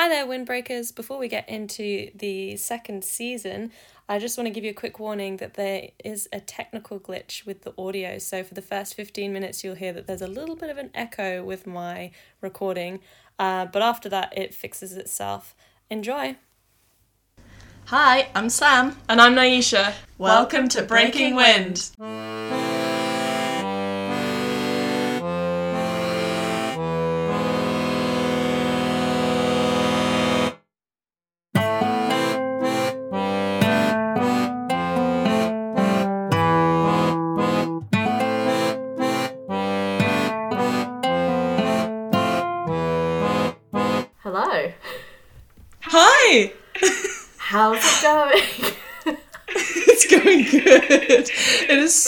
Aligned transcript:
Hi 0.00 0.08
there, 0.08 0.24
Windbreakers. 0.24 0.94
Before 0.94 1.18
we 1.18 1.28
get 1.28 1.46
into 1.46 2.10
the 2.14 2.56
second 2.56 3.04
season, 3.04 3.70
I 4.08 4.18
just 4.18 4.38
want 4.38 4.46
to 4.46 4.50
give 4.50 4.64
you 4.64 4.70
a 4.70 4.72
quick 4.72 4.98
warning 4.98 5.36
that 5.36 5.54
there 5.54 5.88
is 6.02 6.26
a 6.32 6.40
technical 6.40 6.98
glitch 6.98 7.44
with 7.44 7.64
the 7.64 7.74
audio. 7.76 8.16
So, 8.16 8.42
for 8.42 8.54
the 8.54 8.62
first 8.62 8.94
15 8.94 9.30
minutes, 9.30 9.62
you'll 9.62 9.74
hear 9.74 9.92
that 9.92 10.06
there's 10.06 10.22
a 10.22 10.26
little 10.26 10.56
bit 10.56 10.70
of 10.70 10.78
an 10.78 10.88
echo 10.94 11.44
with 11.44 11.66
my 11.66 12.12
recording, 12.40 13.00
uh, 13.38 13.66
but 13.66 13.82
after 13.82 14.08
that, 14.08 14.32
it 14.34 14.54
fixes 14.54 14.94
itself. 14.94 15.54
Enjoy! 15.90 16.36
Hi, 17.88 18.30
I'm 18.34 18.48
Sam. 18.48 18.96
And 19.06 19.20
I'm 19.20 19.34
Naisha. 19.34 19.92
Welcome 20.16 20.70
to 20.70 20.82
Breaking 20.82 21.36
Wind. 21.36 21.90
Hello. 21.98 22.69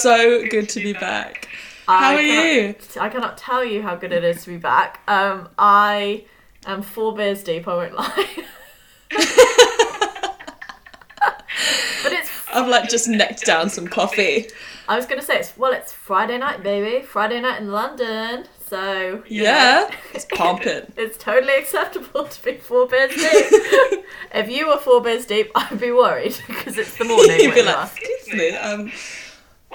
So 0.03 0.47
good 0.49 0.69
to 0.71 0.81
be 0.81 0.93
back. 0.93 1.49
How 1.87 2.13
I 2.13 2.15
are 2.15 2.23
you? 2.23 2.75
I 3.01 3.09
cannot 3.09 3.39
tell 3.39 3.65
you 3.65 3.83
how 3.83 3.95
good 3.97 4.13
it 4.13 4.25
is 4.25 4.45
to 4.45 4.51
be 4.51 4.57
back. 4.57 5.01
Um, 5.07 5.49
I 5.59 6.25
am 6.67 6.83
four 6.83 7.15
beers 7.15 7.43
deep. 7.43 7.67
I 7.69 7.75
won't 7.75 7.95
lie. 7.99 8.29
but 12.03 12.13
it's. 12.13 12.31
I've 12.53 12.69
like 12.69 12.89
just 12.89 13.09
necked 13.09 13.45
down 13.45 13.71
some 13.71 13.87
coffee. 13.87 14.47
I 14.89 14.97
was 14.97 15.07
gonna 15.07 15.23
say 15.23 15.39
it's 15.39 15.57
well. 15.57 15.73
It's 15.73 15.93
Friday 15.93 16.39
night, 16.39 16.63
baby. 16.63 17.05
Friday 17.05 17.41
night 17.41 17.61
in 17.61 17.71
London. 17.71 18.47
So 18.67 19.23
Yeah, 19.29 19.87
know, 19.89 19.97
it's 20.15 20.25
pumping. 20.25 20.93
It's 20.97 21.19
totally 21.19 21.55
acceptable 21.57 22.25
to 22.27 22.45
be 22.45 22.55
four 22.57 22.89
beers 22.89 23.11
deep. 23.15 24.05
if 24.35 24.49
you 24.49 24.67
were 24.69 24.79
four 24.79 25.03
beers 25.03 25.27
deep, 25.27 25.51
I'd 25.55 25.79
be 25.79 25.93
worried 25.93 26.37
because 26.47 26.79
it's 26.79 26.97
the 26.97 27.05
morning. 27.05 27.39
You'd 27.41 27.55
be 27.55 27.63
like, 27.63 27.91
excuse 27.93 28.33
me. 28.33 28.51
Um, 28.57 28.91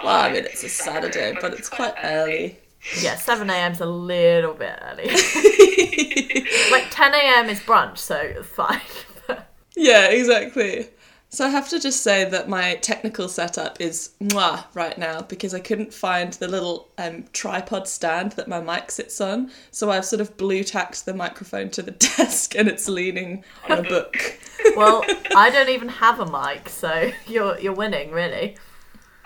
well, 0.03 0.25
I 0.25 0.31
mean, 0.31 0.45
it's 0.45 0.63
a 0.63 0.69
Saturday, 0.69 1.35
but 1.39 1.53
it's 1.53 1.69
quite 1.69 1.93
early. 2.03 2.59
Yeah, 3.01 3.15
seven 3.15 3.49
a.m.'s 3.49 3.81
a 3.81 3.85
little 3.85 4.53
bit 4.53 4.77
early. 4.81 5.07
like 6.71 6.87
10 6.91 7.13
a.m. 7.13 7.49
is 7.49 7.59
brunch, 7.59 7.97
so 7.97 8.15
it's 8.15 8.47
fine. 8.47 8.81
yeah, 9.75 10.05
exactly. 10.09 10.87
So 11.29 11.45
I 11.45 11.49
have 11.49 11.67
to 11.69 11.79
just 11.79 12.03
say 12.03 12.23
that 12.29 12.47
my 12.47 12.75
technical 12.75 13.27
setup 13.27 13.81
is 13.81 14.11
mwah 14.21 14.63
right 14.73 14.97
now 14.97 15.21
because 15.21 15.53
I 15.53 15.59
couldn't 15.59 15.93
find 15.93 16.31
the 16.33 16.47
little 16.47 16.87
um, 16.97 17.25
tripod 17.33 17.87
stand 17.87 18.31
that 18.33 18.47
my 18.47 18.61
mic 18.61 18.91
sits 18.91 19.19
on. 19.19 19.51
So 19.71 19.91
I've 19.91 20.05
sort 20.05 20.21
of 20.21 20.37
blue 20.37 20.63
tacked 20.63 21.05
the 21.05 21.13
microphone 21.13 21.69
to 21.71 21.81
the 21.81 21.91
desk 22.17 22.55
and 22.55 22.69
it's 22.69 22.87
leaning 22.87 23.43
on 23.69 23.79
a 23.79 23.83
book. 23.83 24.39
well, 24.77 25.03
I 25.35 25.49
don't 25.49 25.69
even 25.69 25.89
have 25.89 26.21
a 26.21 26.25
mic, 26.25 26.69
so 26.69 27.11
you're 27.27 27.59
you're 27.59 27.73
winning, 27.73 28.11
really. 28.11 28.55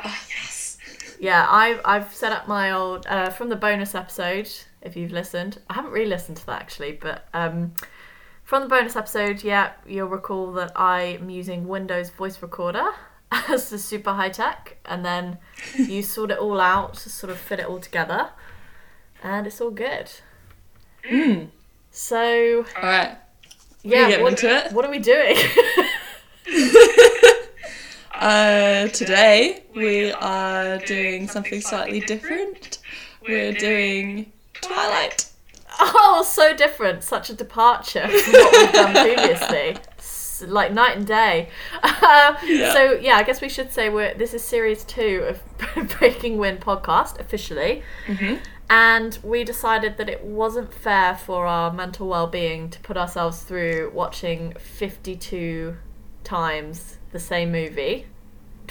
Oh, 0.04 0.20
yes. 0.30 0.51
Yeah, 1.22 1.46
I've 1.48 1.82
I've 1.86 2.12
set 2.16 2.32
up 2.32 2.48
my 2.48 2.72
old 2.72 3.06
uh, 3.06 3.30
from 3.30 3.50
the 3.50 3.56
bonus 3.56 3.94
episode. 3.94 4.50
If 4.82 4.96
you've 4.96 5.12
listened, 5.12 5.60
I 5.70 5.76
haven't 5.76 5.92
re-listened 5.92 6.38
to 6.38 6.46
that 6.48 6.60
actually, 6.60 6.94
but 6.94 7.28
um, 7.32 7.76
from 8.44 8.64
the 8.64 8.68
bonus 8.68 8.96
episode, 8.96 9.44
yeah, 9.44 9.74
you'll 9.86 10.08
recall 10.08 10.52
that 10.54 10.72
I'm 10.76 11.30
using 11.30 11.68
Windows 11.68 12.10
Voice 12.10 12.42
Recorder 12.42 12.90
as 13.32 13.70
the 13.70 13.78
super 13.78 14.14
high 14.14 14.30
tech, 14.30 14.78
and 14.84 15.06
then 15.06 15.38
you 15.78 16.02
sort 16.16 16.32
it 16.32 16.40
all 16.40 16.60
out 16.60 16.96
to 16.96 17.10
sort 17.12 17.30
of 17.30 17.38
fit 17.38 17.60
it 17.60 17.68
all 17.68 17.80
together, 17.80 18.32
and 19.22 19.46
it's 19.46 19.62
all 19.62 19.70
good. 19.70 20.12
So 21.92 22.66
All 22.78 22.82
right. 22.82 23.16
yeah, 23.84 24.24
what, 24.24 24.34
into 24.34 24.50
it? 24.50 24.74
what 24.74 24.86
are 24.86 24.92
we 24.92 24.98
doing? 24.98 25.36
Uh, 28.22 28.88
today 28.90 29.64
we 29.76 30.12
are 30.12 30.78
doing 30.80 31.28
something 31.28 31.60
slightly 31.60 32.00
different. 32.02 32.78
We're 33.28 33.52
doing 33.54 34.32
Twilight. 34.54 35.28
Oh, 35.80 36.24
so 36.28 36.56
different. 36.56 37.02
Such 37.04 37.32
a 37.32 37.34
departure 37.34 38.08
from 38.08 38.34
what 38.34 38.52
we've 38.56 38.72
done 38.74 38.94
previously. 39.16 39.76
S- 39.98 40.44
Like 40.48 40.72
night 40.72 40.98
and 40.98 41.08
day. 41.08 41.50
Uh, 41.82 42.36
Yeah. 42.46 42.74
So 42.74 42.92
yeah, 42.94 43.16
I 43.16 43.24
guess 43.24 43.42
we 43.42 43.50
should 43.50 43.72
say 43.72 43.90
we're 43.90 44.14
this 44.14 44.36
is 44.36 44.44
series 44.44 44.84
two 44.84 45.26
of 45.28 45.90
Breaking 46.00 46.38
Wind 46.38 46.62
podcast 46.62 47.20
officially, 47.20 47.82
and 48.70 49.18
we 49.24 49.44
decided 49.44 49.98
that 49.98 50.10
it 50.10 50.24
wasn't 50.24 50.72
fair 50.72 51.16
for 51.16 51.48
our 51.48 51.74
mental 51.74 52.08
well-being 52.08 52.70
to 52.70 52.80
put 52.82 52.98
ourselves 52.98 53.42
through 53.42 53.90
watching 53.96 54.54
fifty-two 54.60 55.76
times 56.24 56.98
the 57.12 57.20
same 57.20 57.52
movie, 57.52 58.06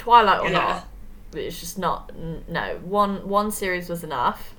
Twilight 0.01 0.41
or 0.41 0.47
Yeah. 0.49 0.51
not. 0.57 0.87
It's 1.33 1.59
just 1.59 1.77
not. 1.77 2.11
n- 2.15 2.43
No, 2.47 2.79
one 2.83 3.27
one 3.27 3.51
series 3.51 3.87
was 3.87 4.03
enough. 4.03 4.53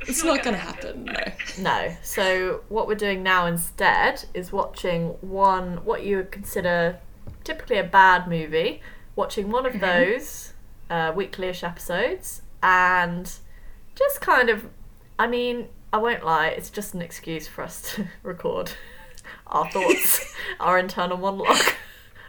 It's 0.00 0.22
not 0.24 0.42
gonna 0.42 0.56
happen, 0.56 1.04
no. 1.04 1.22
No. 1.58 1.96
So 2.02 2.62
what 2.68 2.86
we're 2.88 2.94
doing 2.96 3.22
now 3.22 3.46
instead 3.46 4.24
is 4.34 4.52
watching 4.52 5.08
one 5.20 5.84
what 5.84 6.02
you 6.02 6.16
would 6.18 6.30
consider 6.32 6.98
typically 7.44 7.78
a 7.78 7.84
bad 7.84 8.26
movie, 8.28 8.80
watching 9.14 9.50
one 9.50 9.66
of 9.66 9.80
those 9.80 10.52
uh, 10.90 11.12
weekly-ish 11.14 11.62
episodes, 11.64 12.42
and 12.62 13.32
just 13.94 14.20
kind 14.20 14.48
of, 14.48 14.66
I 15.18 15.26
mean, 15.26 15.68
I 15.92 15.98
won't 15.98 16.24
lie, 16.24 16.48
it's 16.48 16.70
just 16.70 16.94
an 16.94 17.02
excuse 17.02 17.46
for 17.48 17.62
us 17.62 17.94
to 17.94 18.06
record 18.22 18.72
our 19.46 19.68
thoughts, 19.70 20.34
our 20.60 20.78
internal 20.78 21.16
monologue, 21.16 21.56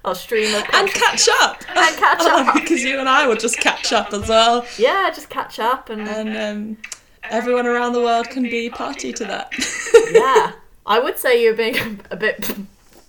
our 0.05 0.15
stream 0.15 0.53
of 0.55 0.63
And 0.73 0.87
catch 0.89 1.27
up! 1.41 1.63
And 1.75 1.95
catch 1.97 2.21
up. 2.21 2.53
because 2.55 2.83
you 2.83 2.99
and 2.99 3.09
I 3.09 3.27
will 3.27 3.35
just 3.37 3.57
catch 3.57 3.91
up 3.93 4.13
as 4.13 4.27
well. 4.29 4.65
yeah, 4.77 5.09
just 5.13 5.29
catch 5.29 5.59
up 5.59 5.89
and 5.89 6.07
And 6.07 6.37
um, 6.37 6.77
everyone 7.23 7.65
around 7.67 7.93
the 7.93 8.01
world 8.01 8.29
can 8.29 8.43
be 8.43 8.69
party 8.69 9.11
to 9.13 9.25
that. 9.25 9.51
yeah. 10.11 10.53
I 10.85 10.99
would 10.99 11.17
say 11.17 11.43
you're 11.43 11.53
being 11.53 11.99
a 12.11 12.15
bit 12.15 12.49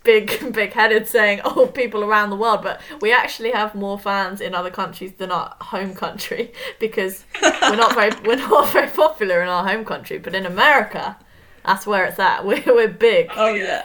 big, 0.02 0.52
big-headed, 0.52 1.06
saying, 1.06 1.40
"Oh, 1.44 1.66
people 1.66 2.02
around 2.02 2.30
the 2.30 2.36
world," 2.36 2.62
but 2.64 2.80
we 3.00 3.12
actually 3.12 3.52
have 3.52 3.74
more 3.76 3.96
fans 3.98 4.40
in 4.40 4.52
other 4.54 4.70
countries 4.70 5.12
than 5.18 5.30
our 5.30 5.54
home 5.60 5.94
country 5.94 6.52
because 6.80 7.24
we're 7.40 7.76
not 7.76 7.94
very 7.94 8.10
we're 8.24 8.34
not 8.36 8.68
very 8.70 8.88
popular 8.90 9.42
in 9.42 9.48
our 9.48 9.64
home 9.68 9.84
country, 9.84 10.18
but 10.18 10.34
in 10.34 10.44
America, 10.46 11.16
that's 11.64 11.86
where 11.86 12.04
it's 12.04 12.18
at. 12.18 12.44
We're 12.44 12.62
we're 12.66 12.88
big. 12.88 13.30
oh 13.36 13.54
yeah. 13.54 13.84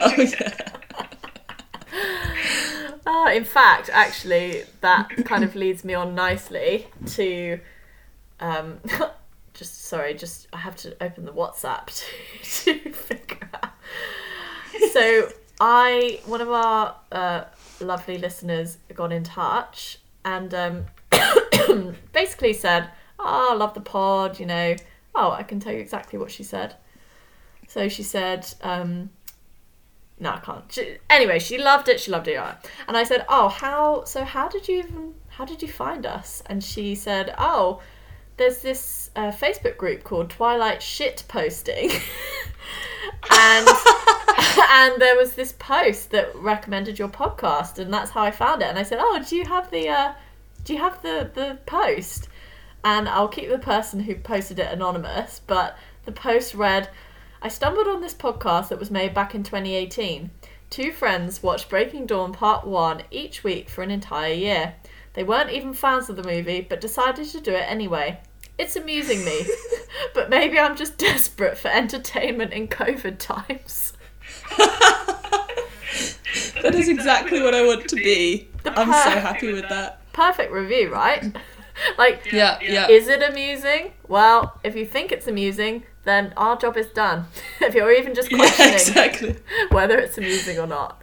Oh 0.00 0.14
yeah. 0.16 0.54
Uh, 3.06 3.30
in 3.34 3.44
fact, 3.44 3.90
actually, 3.92 4.64
that 4.80 5.10
kind 5.26 5.44
of 5.44 5.54
leads 5.54 5.84
me 5.84 5.92
on 5.92 6.14
nicely 6.14 6.86
to, 7.04 7.60
um, 8.40 8.80
just 9.52 9.84
sorry, 9.84 10.14
just 10.14 10.48
I 10.54 10.56
have 10.56 10.74
to 10.76 10.96
open 11.02 11.26
the 11.26 11.32
WhatsApp 11.32 11.86
to, 12.64 12.78
to 12.78 12.92
figure 12.92 13.48
out. 13.62 13.72
So 14.92 15.28
I, 15.60 16.20
one 16.24 16.40
of 16.40 16.50
our 16.50 16.96
uh, 17.12 17.44
lovely 17.80 18.16
listeners, 18.16 18.78
got 18.94 19.12
in 19.12 19.22
touch 19.22 19.98
and 20.24 20.54
um, 20.54 20.86
basically 22.12 22.54
said, 22.54 22.88
"Oh, 23.18 23.50
I 23.52 23.54
love 23.54 23.74
the 23.74 23.80
pod," 23.80 24.40
you 24.40 24.46
know. 24.46 24.76
Oh, 25.14 25.30
I 25.30 25.42
can 25.42 25.60
tell 25.60 25.74
you 25.74 25.80
exactly 25.80 26.18
what 26.18 26.30
she 26.30 26.42
said. 26.42 26.74
So 27.68 27.88
she 27.88 28.02
said. 28.02 28.46
Um, 28.62 29.10
no, 30.18 30.30
I 30.30 30.38
can't. 30.38 30.64
She, 30.70 30.98
anyway, 31.10 31.38
she 31.38 31.58
loved 31.58 31.88
it. 31.88 32.00
She 32.00 32.10
loved 32.10 32.28
it. 32.28 32.40
And 32.86 32.96
I 32.96 33.02
said, 33.02 33.24
"Oh, 33.28 33.48
how? 33.48 34.04
So 34.04 34.24
how 34.24 34.48
did 34.48 34.68
you 34.68 34.78
even? 34.78 35.14
How 35.28 35.44
did 35.44 35.60
you 35.60 35.68
find 35.68 36.06
us?" 36.06 36.42
And 36.46 36.62
she 36.62 36.94
said, 36.94 37.34
"Oh, 37.36 37.80
there's 38.36 38.58
this 38.58 39.10
uh, 39.16 39.32
Facebook 39.32 39.76
group 39.76 40.04
called 40.04 40.30
Twilight 40.30 40.82
Shit 40.82 41.24
Posting, 41.26 41.90
and 43.30 43.68
and 44.70 45.00
there 45.00 45.16
was 45.16 45.34
this 45.34 45.52
post 45.52 46.10
that 46.10 46.34
recommended 46.36 46.98
your 46.98 47.08
podcast, 47.08 47.78
and 47.78 47.92
that's 47.92 48.10
how 48.10 48.22
I 48.22 48.30
found 48.30 48.62
it. 48.62 48.66
And 48.66 48.78
I 48.78 48.84
said, 48.84 48.98
"Oh, 49.00 49.20
do 49.26 49.36
you 49.36 49.44
have 49.46 49.70
the? 49.70 49.88
Uh, 49.88 50.14
do 50.64 50.74
you 50.74 50.78
have 50.78 51.02
the 51.02 51.30
the 51.34 51.58
post?" 51.66 52.28
And 52.84 53.08
I'll 53.08 53.28
keep 53.28 53.48
the 53.48 53.58
person 53.58 54.00
who 54.00 54.14
posted 54.14 54.58
it 54.58 54.70
anonymous, 54.72 55.40
but 55.44 55.76
the 56.04 56.12
post 56.12 56.54
read. 56.54 56.88
I 57.44 57.48
stumbled 57.48 57.86
on 57.86 58.00
this 58.00 58.14
podcast 58.14 58.70
that 58.70 58.78
was 58.78 58.90
made 58.90 59.12
back 59.12 59.34
in 59.34 59.42
2018. 59.42 60.30
Two 60.70 60.92
friends 60.92 61.42
watched 61.42 61.68
Breaking 61.68 62.06
Dawn 62.06 62.32
Part 62.32 62.66
1 62.66 63.02
each 63.10 63.44
week 63.44 63.68
for 63.68 63.82
an 63.82 63.90
entire 63.90 64.32
year. 64.32 64.76
They 65.12 65.24
weren't 65.24 65.50
even 65.50 65.74
fans 65.74 66.08
of 66.08 66.16
the 66.16 66.24
movie, 66.24 66.62
but 66.62 66.80
decided 66.80 67.26
to 67.28 67.40
do 67.42 67.52
it 67.52 67.70
anyway. 67.70 68.18
It's 68.56 68.76
amusing 68.76 69.26
me, 69.26 69.42
but 70.14 70.30
maybe 70.30 70.58
I'm 70.58 70.74
just 70.74 70.96
desperate 70.96 71.58
for 71.58 71.68
entertainment 71.68 72.54
in 72.54 72.66
COVID 72.66 73.18
times. 73.18 73.92
That 76.62 76.74
is 76.74 76.88
exactly 76.88 77.42
what 77.42 77.54
I 77.54 77.64
want 77.64 77.88
to 77.90 77.96
be. 77.96 78.48
I'm 78.64 78.88
so 78.88 79.20
happy 79.20 79.52
with 79.52 79.68
that. 79.68 80.00
Perfect 80.14 80.50
review, 80.50 80.90
right? 80.90 81.36
like, 81.98 82.32
Yeah, 82.32 82.58
yeah. 82.62 82.88
is 82.88 83.06
it 83.06 83.22
amusing? 83.22 83.92
Well, 84.08 84.58
if 84.64 84.74
you 84.74 84.86
think 84.86 85.12
it's 85.12 85.26
amusing, 85.26 85.84
then 86.04 86.32
our 86.36 86.56
job 86.56 86.76
is 86.76 86.86
done. 86.88 87.26
if 87.60 87.74
you're 87.74 87.92
even 87.92 88.14
just 88.14 88.28
questioning 88.30 88.72
Yeah, 88.72 88.76
questioning 88.76 89.06
exactly. 89.08 89.42
whether 89.70 89.98
it's 89.98 90.16
amusing 90.18 90.58
or 90.58 90.66
not. 90.66 91.02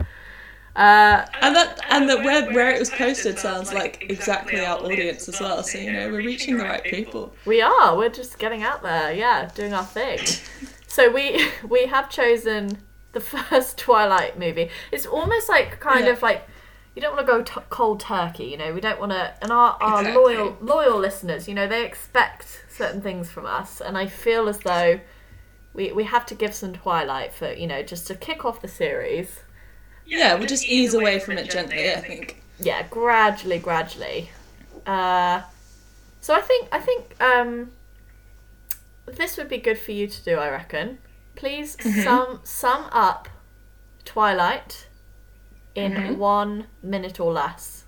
Uh, 0.76 1.26
And 1.42 1.54
that 1.56 1.80
and 1.90 2.08
that 2.10 2.24
where 2.24 2.50
where 2.54 2.70
it 2.72 2.80
was 2.80 2.90
posted 2.90 3.38
sounds 3.38 3.74
like 3.74 4.06
exactly 4.10 4.64
our 4.64 4.78
audience 4.80 5.28
as 5.28 5.40
well. 5.42 5.64
So 5.64 5.78
you 5.78 5.92
know 5.92 6.08
we're 6.10 6.18
reaching 6.24 6.58
the 6.58 6.64
right 6.64 6.84
people. 6.84 7.34
We 7.46 7.62
are. 7.62 7.98
We're 7.98 8.10
just 8.10 8.40
getting 8.40 8.64
out 8.64 8.82
there, 8.82 9.12
yeah, 9.14 9.50
doing 9.54 9.74
our 9.74 9.84
thing. 9.84 10.20
so 10.88 11.12
we 11.12 11.46
we 11.68 11.88
have 11.88 12.10
chosen 12.10 12.78
the 13.12 13.20
first 13.20 13.78
Twilight 13.78 14.40
movie. 14.40 14.70
It's 14.94 15.06
almost 15.06 15.50
like 15.50 15.80
kind 15.82 16.06
Yeah. 16.06 16.14
of 16.14 16.22
like 16.22 16.48
you 16.96 17.02
don't 17.02 17.14
want 17.16 17.26
to 17.28 17.34
go 17.34 17.42
t- 17.42 17.68
cold 17.70 18.00
turkey, 18.00 18.46
you 18.46 18.58
know. 18.58 18.74
We 18.74 18.80
don't 18.82 19.00
want 19.00 19.12
to, 19.12 19.34
and 19.42 19.52
our, 19.52 19.78
our 19.82 20.00
Exactly. 20.02 20.22
loyal 20.36 20.58
loyal 20.62 20.98
listeners, 20.98 21.50
you 21.50 21.54
know, 21.54 21.68
they 21.68 21.86
expect 21.86 22.64
certain 22.82 23.02
things 23.02 23.30
from 23.30 23.46
us, 23.46 23.80
and 23.80 23.96
I 23.98 24.08
feel 24.08 24.50
as 24.50 24.60
though 24.60 25.00
we 25.74 25.92
we 25.92 26.04
have 26.06 26.26
to 26.28 26.36
give 26.36 26.54
some 26.54 26.74
Twilight 26.74 27.32
for 27.34 27.54
you 27.54 27.68
know 27.68 27.82
just 27.84 28.08
to 28.08 28.16
kick 28.16 28.44
off 28.44 28.62
the 28.62 28.68
series. 28.68 29.40
Yeah, 30.06 30.34
we'll 30.36 30.48
just 30.48 30.66
ease 30.66 30.94
away 30.94 31.20
from 31.20 31.38
it 31.38 31.50
gently. 31.50 31.92
I 31.92 32.02
think. 32.02 32.42
yeah, 32.60 32.88
gradually, 32.90 33.60
gradually. 33.60 34.30
Uh, 34.86 35.42
so 36.22 36.34
I 36.34 36.42
think 36.42 36.68
I 36.72 36.80
think 36.80 37.02
um, 37.22 37.72
this 39.06 39.38
would 39.38 39.48
be 39.48 39.60
good 39.60 39.78
for 39.78 39.92
you 39.92 40.08
to 40.08 40.24
do. 40.24 40.38
I 40.38 40.50
reckon. 40.50 40.98
Please 41.36 41.78
sum 42.04 42.40
sum 42.44 42.88
up 42.92 43.30
Twilight 44.06 44.88
in 45.76 46.18
one 46.18 46.68
minute 46.82 47.20
or 47.20 47.32
less. 47.32 47.86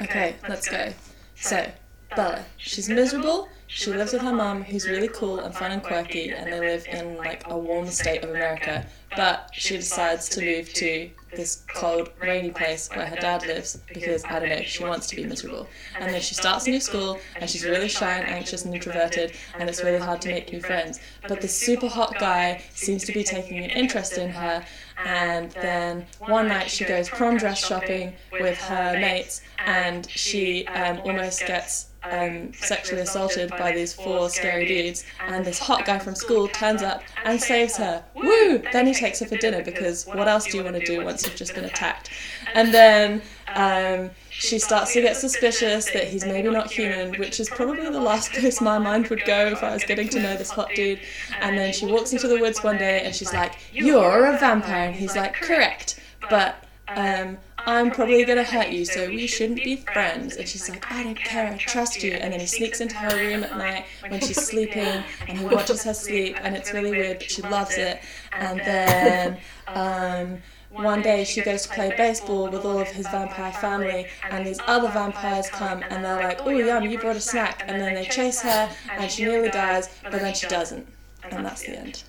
Okay, 0.00 0.36
let's 0.48 0.68
go. 0.68 0.92
So, 1.34 1.70
Bella, 2.14 2.44
she's 2.56 2.88
miserable. 2.88 3.48
She 3.74 3.90
lives 3.90 4.12
with 4.12 4.20
her 4.20 4.34
mum, 4.34 4.64
who's 4.64 4.86
really 4.86 5.08
cool 5.08 5.40
and 5.40 5.54
fun 5.54 5.72
and 5.72 5.82
quirky, 5.82 6.28
and 6.28 6.52
they 6.52 6.60
live 6.60 6.86
in 6.86 7.16
like 7.16 7.42
a 7.46 7.56
warm 7.56 7.86
state 7.86 8.22
of 8.22 8.28
America. 8.28 8.84
But 9.16 9.48
she 9.54 9.78
decides 9.78 10.28
to 10.30 10.42
move 10.42 10.70
to 10.74 11.10
this 11.34 11.64
cold, 11.74 12.10
rainy 12.20 12.50
place 12.50 12.90
where 12.94 13.06
her 13.06 13.16
dad 13.16 13.46
lives 13.46 13.78
because 13.88 14.26
I 14.26 14.40
don't 14.40 14.50
know, 14.50 14.60
she 14.60 14.84
wants 14.84 15.06
to 15.08 15.16
be 15.16 15.24
miserable. 15.24 15.66
And 15.98 16.12
then 16.12 16.20
she 16.20 16.34
starts 16.34 16.66
a 16.66 16.70
new 16.70 16.80
school, 16.80 17.18
and 17.36 17.48
she's 17.48 17.64
really 17.64 17.88
shy 17.88 18.12
and 18.12 18.28
anxious 18.28 18.66
and 18.66 18.74
introverted, 18.74 19.32
and 19.58 19.70
it's 19.70 19.82
really 19.82 19.98
hard 19.98 20.20
to 20.22 20.28
make 20.28 20.52
new 20.52 20.60
friends. 20.60 21.00
But 21.26 21.40
this 21.40 21.56
super 21.56 21.88
hot 21.88 22.18
guy 22.18 22.62
seems 22.74 23.04
to 23.04 23.12
be 23.12 23.24
taking 23.24 23.56
an 23.64 23.70
interest 23.70 24.18
in 24.18 24.28
her, 24.28 24.62
and 25.02 25.50
then 25.52 26.06
one 26.18 26.46
night 26.46 26.70
she 26.70 26.84
goes 26.84 27.08
prom 27.08 27.38
dress 27.38 27.66
shopping 27.66 28.12
with 28.32 28.58
her 28.58 28.92
mates, 29.00 29.40
and 29.64 30.08
she 30.10 30.66
um, 30.68 31.00
almost 31.04 31.46
gets 31.46 31.86
um, 32.04 32.52
sexually 32.52 33.02
assaulted 33.02 33.50
by 33.50 33.72
these 33.72 33.92
four 33.94 34.28
scary 34.28 34.66
dudes, 34.66 35.04
and 35.26 35.44
this 35.44 35.58
hot 35.58 35.84
guy 35.84 35.98
from 35.98 36.14
school 36.14 36.48
turns 36.48 36.82
up 36.82 37.02
and 37.24 37.40
saves 37.40 37.76
her. 37.76 38.04
Woo! 38.14 38.58
Then 38.72 38.86
he 38.86 38.94
takes 38.94 39.20
her 39.20 39.26
for 39.26 39.36
dinner 39.36 39.62
because 39.62 40.04
what 40.06 40.28
else 40.28 40.46
do 40.46 40.58
you 40.58 40.64
want 40.64 40.76
to 40.76 40.84
do 40.84 41.04
once 41.04 41.24
you've 41.24 41.36
just 41.36 41.54
been 41.54 41.64
attacked? 41.64 42.10
And 42.54 42.72
then 42.72 43.22
um, 43.54 44.10
she 44.30 44.58
starts 44.58 44.92
to 44.94 45.02
get 45.02 45.16
suspicious 45.16 45.90
that 45.92 46.08
he's 46.08 46.24
maybe 46.24 46.50
not 46.50 46.70
human, 46.70 47.18
which 47.18 47.38
is 47.38 47.48
probably 47.48 47.88
the 47.88 48.00
last 48.00 48.32
place 48.32 48.60
my 48.60 48.78
mind 48.78 49.08
would 49.08 49.24
go 49.24 49.46
if 49.46 49.62
I 49.62 49.72
was 49.72 49.84
getting 49.84 50.08
to 50.10 50.20
know 50.20 50.36
this 50.36 50.50
hot 50.50 50.70
dude. 50.74 51.00
And 51.40 51.56
then 51.56 51.72
she 51.72 51.86
walks 51.86 52.12
into 52.12 52.28
the 52.28 52.38
woods 52.38 52.62
one 52.62 52.78
day 52.78 53.02
and 53.04 53.14
she's 53.14 53.32
like, 53.32 53.54
You're 53.72 54.26
a 54.26 54.38
vampire. 54.38 54.88
And 54.88 54.94
he's 54.94 55.16
like, 55.16 55.34
Correct. 55.34 56.00
But 56.30 56.64
um, 56.88 57.38
I'm 57.66 57.90
probably 57.90 58.24
gonna 58.24 58.44
hurt 58.44 58.68
you, 58.70 58.84
so 58.84 59.08
we 59.08 59.26
shouldn't 59.26 59.62
be 59.62 59.76
friends. 59.76 60.36
And 60.36 60.48
she's 60.48 60.68
like, 60.68 60.90
I 60.90 61.02
don't 61.02 61.16
care, 61.16 61.46
I 61.52 61.56
trust 61.56 62.02
you. 62.02 62.12
And 62.12 62.32
then 62.32 62.40
he 62.40 62.46
sneaks 62.46 62.80
into 62.80 62.96
her 62.96 63.16
room 63.16 63.44
at 63.44 63.56
night 63.56 63.86
when 64.08 64.20
she's 64.20 64.44
sleeping, 64.44 65.02
and 65.28 65.38
he 65.38 65.44
watches 65.44 65.82
her 65.84 65.94
sleep, 65.94 66.36
and 66.40 66.56
it's 66.56 66.72
really 66.72 66.90
weird, 66.90 67.18
but 67.18 67.30
she 67.30 67.42
loves 67.42 67.76
it. 67.78 68.00
And 68.32 68.58
then 68.60 69.38
um, 69.68 70.42
one 70.70 71.02
day 71.02 71.24
she 71.24 71.42
goes 71.42 71.62
to 71.62 71.68
play 71.68 71.94
baseball 71.96 72.48
with 72.48 72.64
all 72.64 72.78
of 72.78 72.88
his 72.88 73.06
vampire 73.08 73.52
family, 73.52 74.06
and 74.30 74.46
these 74.46 74.58
other 74.66 74.88
vampires 74.88 75.48
come, 75.48 75.82
and 75.90 76.04
they're 76.04 76.22
like, 76.22 76.40
Oh, 76.42 76.50
yum, 76.50 76.84
you 76.84 76.98
brought 76.98 77.16
a 77.16 77.20
snack. 77.20 77.64
And 77.66 77.80
then 77.80 77.94
they 77.94 78.06
chase 78.06 78.40
her, 78.42 78.70
and 78.90 79.10
she 79.10 79.24
nearly 79.24 79.50
dies, 79.50 79.88
but 80.02 80.12
then 80.12 80.34
she 80.34 80.46
doesn't. 80.48 80.86
And 81.30 81.44
that's 81.44 81.62
the 81.62 81.78
end. 81.78 82.04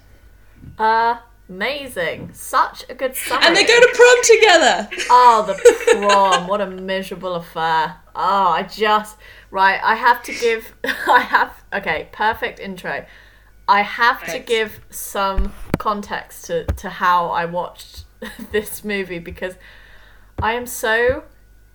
Amazing! 1.53 2.31
Such 2.33 2.83
a 2.89 2.95
good 2.95 3.15
summary. 3.15 3.45
And 3.45 3.55
they 3.55 3.63
go 3.63 3.79
to 3.79 3.89
prom 3.94 4.17
together! 4.23 4.89
Oh, 5.11 5.44
the 5.45 5.53
prom! 6.00 6.47
what 6.47 6.61
a 6.61 6.65
miserable 6.65 7.35
affair. 7.35 7.97
Oh, 8.15 8.47
I 8.47 8.63
just 8.63 9.17
right. 9.51 9.79
I 9.83 9.94
have 9.94 10.23
to 10.23 10.33
give. 10.33 10.73
I 10.83 11.19
have 11.21 11.63
okay. 11.71 12.09
Perfect 12.11 12.59
intro. 12.59 13.05
I 13.67 13.81
have 13.83 14.25
to 14.31 14.39
give 14.39 14.79
some 14.89 15.53
context 15.77 16.45
to 16.45 16.65
to 16.65 16.89
how 16.89 17.27
I 17.27 17.45
watched 17.45 18.06
this 18.51 18.83
movie 18.83 19.19
because 19.19 19.53
I 20.41 20.53
am 20.53 20.65
so 20.65 21.25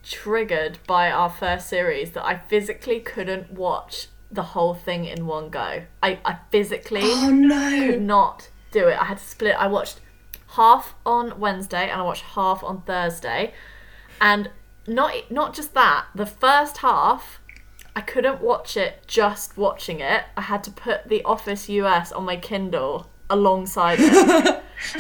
triggered 0.03 0.81
by 0.89 1.09
our 1.11 1.31
first 1.31 1.69
series 1.69 2.13
that 2.13 2.25
I 2.25 2.37
physically 2.37 2.99
couldn't 2.99 3.53
watch 3.53 4.09
the 4.31 4.43
whole 4.43 4.75
thing 4.75 5.05
in 5.05 5.27
one 5.27 5.51
go. 5.51 5.85
I, 6.03 6.19
I 6.25 6.39
physically 6.51 7.03
Oh 7.05 7.31
no! 7.31 7.87
could 7.87 8.03
not 8.03 8.48
do 8.71 8.89
it. 8.89 9.01
I 9.01 9.05
had 9.05 9.19
to 9.19 9.25
split. 9.25 9.57
I 9.59 9.67
watched 9.67 10.01
half 10.53 10.95
on 11.05 11.39
Wednesday 11.39 11.89
and 11.91 12.01
I 12.01 12.05
watched 12.05 12.23
half 12.23 12.63
on 12.65 12.83
Thursday, 12.83 13.53
and 14.21 14.51
not 14.87 15.13
not 15.31 15.55
just 15.55 15.75
that. 15.75 16.07
The 16.15 16.27
first 16.27 16.79
half, 16.79 17.41
I 17.95 18.01
couldn't 18.01 18.41
watch 18.41 18.77
it 18.77 19.03
just 19.07 19.57
watching 19.57 20.01
it. 20.01 20.25
I 20.37 20.43
had 20.43 20.65
to 20.65 20.71
put 20.71 21.09
The 21.09 21.23
Office 21.25 21.69
US 21.69 22.13
on 22.13 22.25
my 22.25 22.37
Kindle 22.37 23.09
alongside 23.31 23.99
it. 24.01 24.13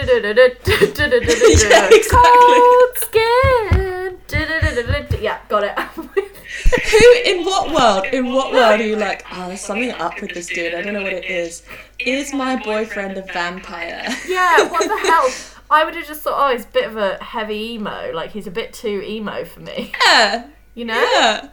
exactly. 1.91 2.03
Cold 2.11 2.97
skin. 2.97 4.19
Yeah, 5.21 5.39
got 5.49 5.65
it. 5.65 5.79
Who 5.79 7.13
in 7.25 7.45
what 7.45 7.73
world? 7.73 8.05
In 8.13 8.33
what 8.33 8.53
world 8.53 8.81
are 8.81 8.87
you 8.87 8.97
like? 8.97 9.25
Oh, 9.33 9.49
there's 9.49 9.61
something 9.63 9.91
up 9.93 10.21
with 10.21 10.35
this 10.35 10.49
dude. 10.49 10.75
I 10.75 10.83
don't 10.83 10.93
know 10.93 11.03
what 11.03 11.13
it 11.15 11.25
is. 11.25 11.63
Is 11.99 12.35
my 12.35 12.57
boyfriend 12.63 13.17
a 13.17 13.23
vampire? 13.23 14.05
yeah, 14.29 14.69
what 14.69 14.83
the 14.87 14.97
hell? 15.09 15.31
I 15.71 15.85
would 15.85 15.95
have 15.95 16.07
just 16.07 16.23
thought, 16.23 16.35
oh, 16.37 16.53
he's 16.55 16.65
a 16.67 16.69
bit 16.69 16.85
of 16.87 16.97
a 16.99 17.23
heavy 17.25 17.73
emo. 17.75 18.11
Like 18.13 18.31
he's 18.33 18.47
a 18.47 18.51
bit 18.51 18.73
too 18.75 19.01
emo 19.03 19.45
for 19.45 19.61
me. 19.61 19.93
Yeah, 20.05 20.49
You 20.75 20.85
know? 20.85 20.95
yeah. 20.95 21.49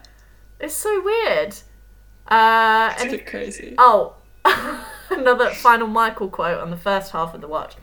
It's 0.60 0.76
so 0.76 1.02
weird. 1.04 1.56
Uh, 2.28 2.90
It's 2.96 3.04
a 3.06 3.10
bit 3.10 3.26
crazy. 3.26 3.76
oh, 3.78 4.16
another 5.10 5.52
final 5.52 5.88
Michael 5.88 6.28
quote 6.30 6.60
on 6.60 6.72
the 6.72 6.78
first 6.78 7.12
half 7.14 7.34
of 7.34 7.40
the 7.42 7.48
watch. 7.48 7.76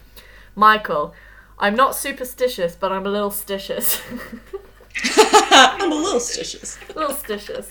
Michael, 0.55 1.15
I'm 1.59 1.75
not 1.75 1.95
superstitious, 1.97 2.77
but 2.77 2.93
I'm 2.93 3.07
a 3.07 3.11
little 3.11 3.31
stitious. 3.31 4.01
I'm 5.05 5.93
a 5.93 5.95
little 5.95 6.21
stitious. 6.21 6.79
a 6.91 6.93
little 6.99 7.15
stitious. 7.15 7.69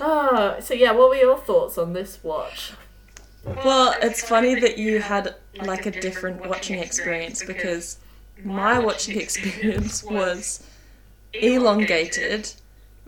Oh, 0.00 0.56
so 0.60 0.74
yeah, 0.74 0.92
what 0.92 1.08
were 1.10 1.16
your 1.16 1.38
thoughts 1.38 1.78
on 1.78 1.92
this 1.92 2.18
watch? 2.22 2.72
Well, 3.44 3.94
it's 4.02 4.26
funny 4.28 4.58
that 4.60 4.78
you 4.78 5.00
had 5.00 5.34
like 5.62 5.86
a 5.86 5.90
different 5.90 6.46
watching 6.46 6.78
experience 6.78 7.44
because 7.44 7.98
my 8.44 8.78
watching 8.78 9.20
experience 9.20 10.04
was 10.04 10.66
elongated. 11.32 12.52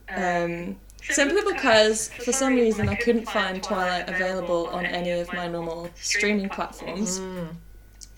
Um, 0.08 0.76
simply 1.02 1.40
because 1.52 2.08
for 2.08 2.32
some 2.32 2.54
reason 2.54 2.88
I 2.88 2.94
couldn't 2.94 3.28
find 3.28 3.62
Twilight 3.62 4.08
available 4.08 4.66
on 4.68 4.84
any 4.86 5.10
of 5.12 5.32
my 5.32 5.46
normal 5.46 5.88
streaming 5.94 6.48
platforms. 6.48 7.20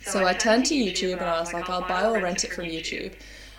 So 0.00 0.26
I 0.26 0.32
turned 0.32 0.66
to 0.66 0.74
YouTube 0.74 1.12
and 1.12 1.22
I 1.22 1.40
was 1.40 1.52
like, 1.52 1.68
I'll 1.70 1.86
buy 1.86 2.04
or 2.06 2.20
rent 2.20 2.44
it 2.44 2.52
from 2.52 2.64
YouTube. 2.64 3.12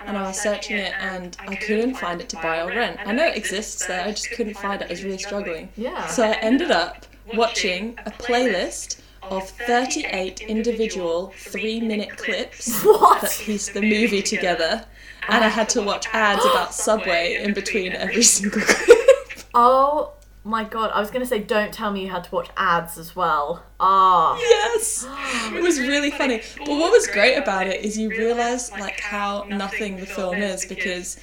And 0.05 0.17
I 0.17 0.23
was 0.23 0.39
searching 0.39 0.77
it 0.77 0.93
and 0.99 1.35
I 1.39 1.55
couldn't 1.55 1.95
find 1.95 2.21
it 2.21 2.29
to 2.29 2.35
buy 2.37 2.61
or 2.61 2.67
rent. 2.69 2.99
I 3.05 3.11
know 3.13 3.25
it 3.27 3.37
exists 3.37 3.85
there, 3.85 4.03
I 4.03 4.11
just 4.11 4.31
couldn't 4.31 4.55
find 4.55 4.81
it. 4.81 4.87
I 4.87 4.91
was 4.91 5.03
really 5.03 5.17
struggling. 5.17 5.69
Yeah. 5.75 6.05
So 6.07 6.23
I 6.23 6.33
ended 6.41 6.71
up 6.71 7.05
watching 7.33 7.97
a 8.05 8.11
playlist 8.11 9.01
of 9.23 9.49
38 9.49 10.41
individual 10.41 11.31
three 11.37 11.79
minute 11.79 12.17
clips 12.17 12.83
What? 12.83 13.21
that 13.21 13.31
piece 13.31 13.69
the 13.69 13.81
movie 13.81 14.21
together. 14.21 14.85
And 15.29 15.43
I 15.43 15.47
had 15.47 15.69
to 15.69 15.81
watch 15.81 16.07
ads 16.11 16.43
about 16.45 16.73
Subway 16.73 17.41
in 17.41 17.53
between 17.53 17.93
every 17.93 18.23
single 18.23 18.61
clip. 18.61 18.99
Oh 19.53 20.13
my 20.43 20.63
god, 20.63 20.91
I 20.93 20.99
was 20.99 21.09
gonna 21.09 21.25
say, 21.25 21.39
don't 21.39 21.73
tell 21.73 21.91
me 21.91 22.01
you 22.01 22.09
had 22.09 22.25
to 22.25 22.31
watch 22.35 22.49
ads 22.57 22.97
as 22.97 23.15
well. 23.15 23.63
Ah. 23.79 24.37
yes! 24.37 25.07
It 25.53 25.61
was 25.61 25.79
really 25.79 26.11
funny. 26.11 26.41
But 26.57 26.69
what 26.69 26.91
was 26.91 27.07
great 27.07 27.35
about 27.35 27.67
it 27.67 27.83
is 27.85 27.97
you 27.97 28.09
realise 28.09 28.71
like 28.71 28.99
how 28.99 29.45
nothing 29.49 29.97
the 29.97 30.05
film 30.05 30.37
is 30.37 30.65
because 30.65 31.17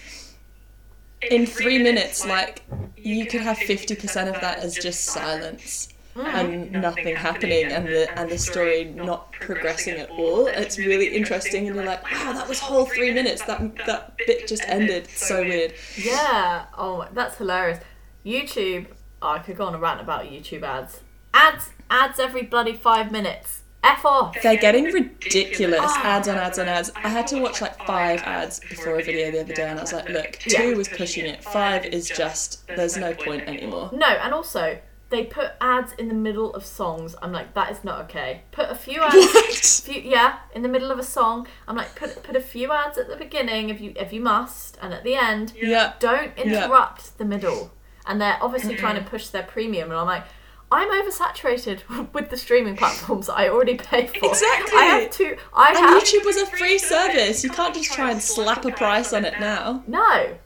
in 1.31 1.47
three 1.47 1.79
minutes, 1.79 2.25
like 2.25 2.63
you 2.97 3.27
could 3.27 3.41
have 3.43 3.59
fifty 3.59 3.95
percent 3.95 4.35
of 4.35 4.41
that 4.41 4.59
as 4.59 4.75
just 4.77 5.05
silence. 5.05 5.89
And 6.17 6.73
nothing 6.73 7.15
happening, 7.15 7.67
and 7.67 7.87
the 7.87 8.19
and 8.19 8.29
the 8.29 8.37
story 8.37 8.85
not 8.85 9.33
progressing 9.33 9.95
at 10.01 10.11
all. 10.11 10.49
It's 10.49 10.77
really 10.77 11.07
interesting, 11.15 11.67
and 11.67 11.77
you're 11.77 11.85
like, 11.85 12.03
wow, 12.03 12.33
that 12.33 12.49
was 12.49 12.59
whole 12.59 12.85
three 12.85 13.13
minutes. 13.13 13.43
That 13.45 13.61
that 13.87 14.17
bit 14.27 14.47
just 14.49 14.65
ended. 14.67 15.09
So 15.09 15.41
weird. 15.41 15.73
Yeah. 15.97 16.67
Oh, 16.77 17.07
that's 17.13 17.37
hilarious. 17.37 17.79
YouTube. 18.27 18.87
Oh, 19.23 19.29
I 19.31 19.39
could 19.41 19.57
go 19.57 19.65
on 19.67 19.75
a 19.75 19.79
rant 19.79 20.01
about 20.01 20.25
YouTube 20.27 20.63
ads. 20.63 21.01
Ads, 21.35 21.71
ads 21.91 22.19
every 22.19 22.43
bloody 22.43 22.75
five 22.75 23.13
minutes. 23.13 23.63
F 23.83 24.05
off. 24.05 24.37
They're 24.43 24.57
getting 24.59 24.85
ridiculous. 24.85 25.81
Ads 25.97 26.29
on 26.29 26.37
ads 26.37 26.59
on 26.59 26.69
ads. 26.69 26.91
I 26.97 27.09
had 27.09 27.27
to 27.29 27.41
watch 27.41 27.61
like 27.63 27.79
five 27.87 28.21
ads 28.23 28.61
before 28.61 28.99
a 28.99 29.03
video 29.03 29.31
the 29.31 29.41
other 29.41 29.55
day, 29.55 29.69
and 29.69 29.79
I 29.79 29.83
was 29.83 29.93
like, 29.93 30.09
look, 30.09 30.33
two 30.33 30.71
Yeah. 30.71 30.77
was 30.77 30.89
pushing 30.89 31.25
it. 31.27 31.43
Five 31.43 31.87
is 31.87 32.09
just 32.09 32.67
there's 32.67 32.97
no 32.99 33.15
point 33.15 33.45
anymore. 33.49 33.91
No, 33.93 34.07
and 34.07 34.35
also 34.35 34.79
they 35.09 35.25
put 35.25 35.53
ads 35.61 35.93
in 35.95 36.09
the 36.09 36.15
middle 36.15 36.55
of 36.55 36.65
songs. 36.65 37.17
I'm 37.23 37.33
like, 37.33 37.55
that 37.55 37.73
is 37.73 37.83
not 37.83 38.03
okay. 38.05 38.43
Put 38.53 38.71
a 38.71 38.75
few 38.75 39.01
ads. 39.03 39.15
What? 39.35 39.55
few, 39.55 40.03
yeah, 40.03 40.41
in 40.55 40.63
the 40.63 40.69
middle 40.69 40.91
of 40.91 40.99
a 40.99 41.03
song. 41.03 41.47
I'm 41.67 41.75
like, 41.77 41.95
put 41.97 42.23
put 42.23 42.37
a 42.37 42.41
few 42.41 42.71
ads 42.73 42.99
at 42.99 43.09
the 43.09 43.17
beginning 43.17 43.71
if 43.71 43.81
you 43.81 43.93
if 43.97 44.13
you 44.13 44.21
must, 44.21 44.79
and 44.83 44.93
at 44.93 45.05
the 45.05 45.15
end. 45.15 45.53
Yeah. 45.57 45.95
Don't 46.01 46.37
interrupt 46.37 47.17
the 47.19 47.25
middle. 47.25 47.73
And 48.11 48.21
they're 48.21 48.39
obviously 48.43 48.75
trying 48.75 48.97
to 48.97 49.01
mm-hmm. 49.03 49.11
push 49.11 49.29
their 49.29 49.45
premium, 49.45 49.91
and 49.91 49.99
I'm 50.01 50.07
like, 50.07 50.25
I'm 50.73 50.91
oversaturated 50.91 52.13
with 52.13 52.29
the 52.31 52.37
streaming 52.37 52.77
platforms 52.77 53.29
that 53.29 53.35
I 53.35 53.49
already 53.49 53.77
pay 53.77 54.09
for. 54.09 54.29
Exactly. 54.29 54.79
I 54.79 54.85
have 54.85 55.11
to. 55.13 55.37
I 55.55 55.69
And 55.69 55.79
have 55.79 56.03
YouTube 56.03 56.25
was 56.25 56.37
a 56.37 56.47
free 56.47 56.79
service. 56.79 57.45
You 57.45 57.51
can't 57.51 57.73
just 57.73 57.93
try 57.93 58.11
and 58.11 58.21
slap 58.21 58.65
a 58.65 58.73
price 58.73 59.13
on 59.13 59.25
it 59.25 59.39
now. 59.41 59.85
no. 59.87 60.37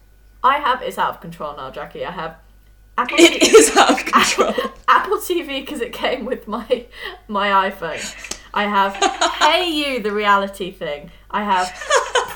I 0.42 0.58
have. 0.58 0.82
It's 0.82 0.98
out 0.98 1.14
of 1.14 1.20
control 1.22 1.56
now, 1.56 1.70
Jackie. 1.70 2.04
I 2.04 2.10
have 2.10 2.36
Apple. 2.98 3.16
It 3.18 3.40
TV 3.42 3.54
is 3.54 3.74
out 3.76 3.92
of 3.92 4.04
control. 4.04 4.54
Apple 4.88 5.16
TV 5.16 5.60
because 5.60 5.80
it 5.80 5.94
came 5.94 6.26
with 6.26 6.46
my 6.46 6.86
my 7.28 7.70
iPhone. 7.70 8.38
I 8.52 8.64
have 8.64 8.92
Hayu, 9.40 10.02
the 10.02 10.12
reality 10.12 10.70
thing. 10.70 11.10
I 11.30 11.44
have 11.44 11.68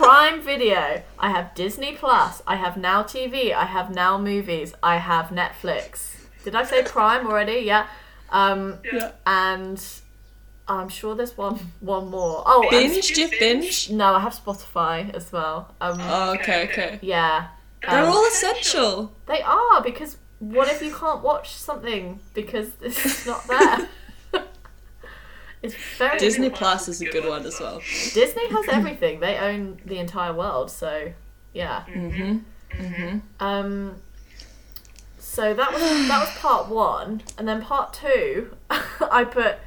Prime 0.02 0.40
Video. 0.43 1.02
I 1.19 1.31
have 1.31 1.57
Disney 1.57 1.93
Plus. 1.97 2.40
I 2.47 2.55
have 2.55 2.76
Now 2.76 3.02
TV. 3.02 3.52
I 3.52 3.64
have 3.64 3.93
Now 3.93 4.17
Movies. 4.17 4.73
I 4.81 4.99
have 4.99 5.31
Netflix. 5.31 6.14
Did 6.45 6.55
I 6.55 6.62
say 6.62 6.85
Prime 6.85 7.26
already? 7.26 7.62
Yeah. 7.64 7.88
Um, 8.31 8.78
Yeah. 8.93 9.11
and 9.26 9.83
I'm 10.69 10.88
sure 10.88 11.17
there's 11.17 11.37
one 11.37 11.59
one 11.81 12.11
more. 12.11 12.45
Oh, 12.47 12.62
and- 12.62 12.71
Binge? 12.71 13.09
Do 13.12 13.23
you 13.23 13.28
binge? 13.40 13.90
no, 13.90 14.14
I 14.14 14.21
have 14.21 14.35
Spotify 14.35 15.12
as 15.17 15.33
well. 15.33 15.75
Um, 15.81 15.99
Oh, 16.00 16.35
okay, 16.35 16.69
okay. 16.69 16.99
yeah. 17.02 17.49
They're 17.83 18.05
Um, 18.05 18.12
all 18.12 18.25
essential. 18.28 19.12
They 19.26 19.43
are 19.43 19.81
because 19.83 20.17
what 20.38 20.69
if 20.69 20.81
you 20.81 20.95
can't 20.95 21.23
watch 21.23 21.57
something 21.57 22.21
because 22.35 22.69
it's 22.81 23.26
not 23.26 23.49
there? 23.49 23.88
it's 25.62 25.75
very 25.97 26.19
Disney 26.19 26.50
Plus 26.50 26.88
is 26.88 27.00
a 27.00 27.07
good 27.07 27.27
one 27.27 27.45
as 27.45 27.59
well. 27.61 27.81
Disney 28.15 28.49
has 28.49 28.69
everything. 28.69 29.21
They 29.21 29.37
own 29.37 29.81
the 29.85 29.99
entire 29.99 30.33
world, 30.33 30.71
so 30.71 31.12
yeah. 31.53 31.85
Mm-hmm. 31.88 33.19
Um. 33.41 33.97
So 35.19 35.55
that 35.55 35.73
was 35.73 35.83
that 35.83 36.21
was 36.21 36.31
part 36.38 36.69
one, 36.69 37.23
and 37.37 37.47
then 37.47 37.62
part 37.62 37.93
two, 37.93 38.57
I 38.71 39.25
put 39.25 39.59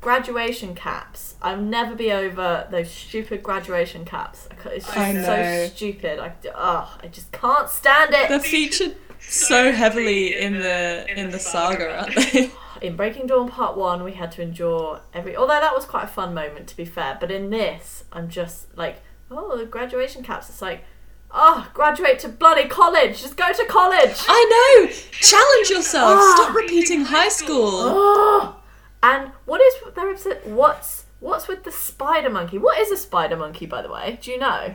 graduation 0.00 0.74
caps. 0.74 1.34
I'll 1.42 1.60
never 1.60 1.94
be 1.94 2.12
over 2.12 2.66
those 2.70 2.90
stupid 2.90 3.42
graduation 3.42 4.04
caps. 4.04 4.48
It's 4.66 4.86
just 4.86 4.96
I 4.96 5.22
so 5.22 5.74
stupid. 5.74 6.18
I, 6.18 6.32
oh, 6.54 6.98
I 7.02 7.06
just 7.08 7.32
can't 7.32 7.68
stand 7.68 8.14
it. 8.14 8.28
They're 8.28 8.40
featured 8.40 8.96
so 9.20 9.72
heavily 9.72 10.36
in 10.36 10.54
the 10.54 11.06
in 11.16 11.30
the 11.30 11.38
saga, 11.38 12.00
aren't 12.00 12.14
they? 12.16 12.50
in 12.82 12.96
Breaking 12.96 13.26
Dawn 13.26 13.48
Part 13.48 13.76
One, 13.76 14.02
we 14.04 14.12
had 14.12 14.32
to 14.32 14.42
endure 14.42 15.00
every. 15.12 15.36
Although 15.36 15.60
that 15.60 15.74
was 15.74 15.84
quite 15.84 16.04
a 16.04 16.08
fun 16.08 16.34
moment, 16.34 16.66
to 16.68 16.76
be 16.76 16.84
fair. 16.84 17.16
But 17.20 17.30
in 17.30 17.50
this, 17.50 18.04
I'm 18.12 18.28
just 18.28 18.76
like, 18.76 19.02
oh, 19.30 19.56
the 19.56 19.66
graduation 19.66 20.22
caps. 20.22 20.48
It's 20.48 20.62
like, 20.62 20.84
oh, 21.30 21.70
graduate 21.74 22.18
to 22.20 22.28
bloody 22.28 22.68
college. 22.68 23.20
Just 23.20 23.36
go 23.36 23.52
to 23.52 23.64
college. 23.66 24.16
I 24.28 24.80
know. 24.86 24.92
Challenge 25.12 25.70
yourself. 25.70 26.18
Ah. 26.18 26.34
Stop 26.36 26.54
repeating 26.56 27.04
high 27.04 27.28
school. 27.28 27.70
Oh, 27.72 28.56
And 29.02 29.32
what 29.46 29.60
is 29.60 29.74
their 29.94 30.10
obs- 30.10 30.26
what's 30.44 31.04
what's 31.20 31.48
with 31.48 31.64
the 31.64 31.72
spider 31.72 32.30
monkey? 32.30 32.58
What 32.58 32.78
is 32.78 32.90
a 32.90 32.96
spider 32.96 33.36
monkey, 33.36 33.66
by 33.66 33.82
the 33.82 33.90
way? 33.90 34.18
Do 34.20 34.30
you 34.30 34.38
know? 34.38 34.74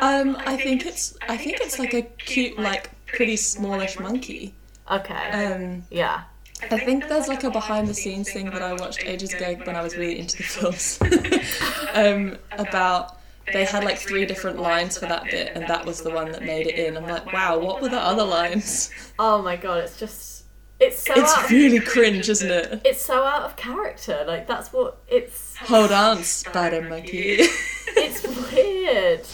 Um, 0.00 0.36
I 0.38 0.56
think 0.56 0.86
it's 0.86 1.16
I 1.28 1.36
think 1.36 1.60
it's 1.60 1.78
like 1.78 1.94
a 1.94 2.02
cute, 2.02 2.58
like 2.58 2.90
pretty 3.06 3.36
smallish 3.36 3.98
monkey. 3.98 4.54
Okay. 4.90 5.30
Um, 5.30 5.84
yeah. 5.90 6.22
I 6.72 6.78
think 6.78 7.08
there's 7.08 7.28
like 7.28 7.44
a 7.44 7.50
behind 7.50 7.86
the 7.88 7.94
scenes 7.94 8.32
thing 8.32 8.46
that 8.50 8.62
I 8.62 8.72
watched 8.72 9.04
ages 9.04 9.32
ago 9.34 9.54
when 9.64 9.76
I 9.76 9.82
was 9.82 9.96
really 9.96 10.18
into 10.18 10.38
the 10.38 10.42
films. 10.42 10.98
um, 11.94 12.36
about 12.52 13.18
they 13.52 13.64
had 13.64 13.84
like 13.84 13.98
three 13.98 14.24
different 14.24 14.58
lines 14.60 14.96
for 14.98 15.06
that 15.06 15.24
bit, 15.24 15.52
and 15.54 15.66
that 15.68 15.84
was 15.84 16.00
the 16.02 16.10
one 16.10 16.30
that 16.32 16.42
made 16.42 16.66
it 16.66 16.76
in. 16.78 16.96
I'm 16.96 17.06
like, 17.06 17.32
wow, 17.32 17.58
what 17.58 17.82
were 17.82 17.88
the 17.88 18.00
other 18.00 18.24
lines? 18.24 18.90
Oh 19.18 19.42
my 19.42 19.56
god, 19.56 19.78
it's 19.84 19.98
just 19.98 20.44
it's 20.80 21.00
so 21.02 21.12
It's 21.16 21.32
out 21.36 21.44
of, 21.44 21.50
really 21.50 21.80
cringe, 21.80 22.28
isn't 22.28 22.50
it? 22.50 22.80
it's 22.84 23.00
so 23.02 23.22
out 23.22 23.42
of 23.42 23.56
character. 23.56 24.24
Like 24.26 24.46
that's 24.46 24.72
what 24.72 24.98
it's 25.08 25.56
Hold 25.56 25.92
on, 25.92 26.22
spider 26.24 26.82
monkey. 26.88 27.36
it's 27.96 28.22
weird. 28.52 29.26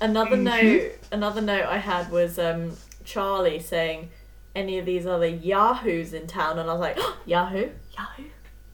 Another 0.00 0.36
Mm-hmm. 0.36 0.44
note 0.44 0.92
another 1.10 1.40
note 1.40 1.64
I 1.66 1.78
had 1.78 2.10
was 2.10 2.38
um 2.38 2.76
Charlie 3.04 3.60
saying 3.60 4.10
any 4.56 4.78
of 4.78 4.86
these 4.86 5.06
other 5.06 5.26
yahoos 5.26 6.12
in 6.12 6.26
town 6.26 6.58
and 6.58 6.68
I 6.68 6.72
was 6.72 6.80
like 6.80 6.98
Yahoo? 7.26 7.68
Yahoo? 7.96 8.24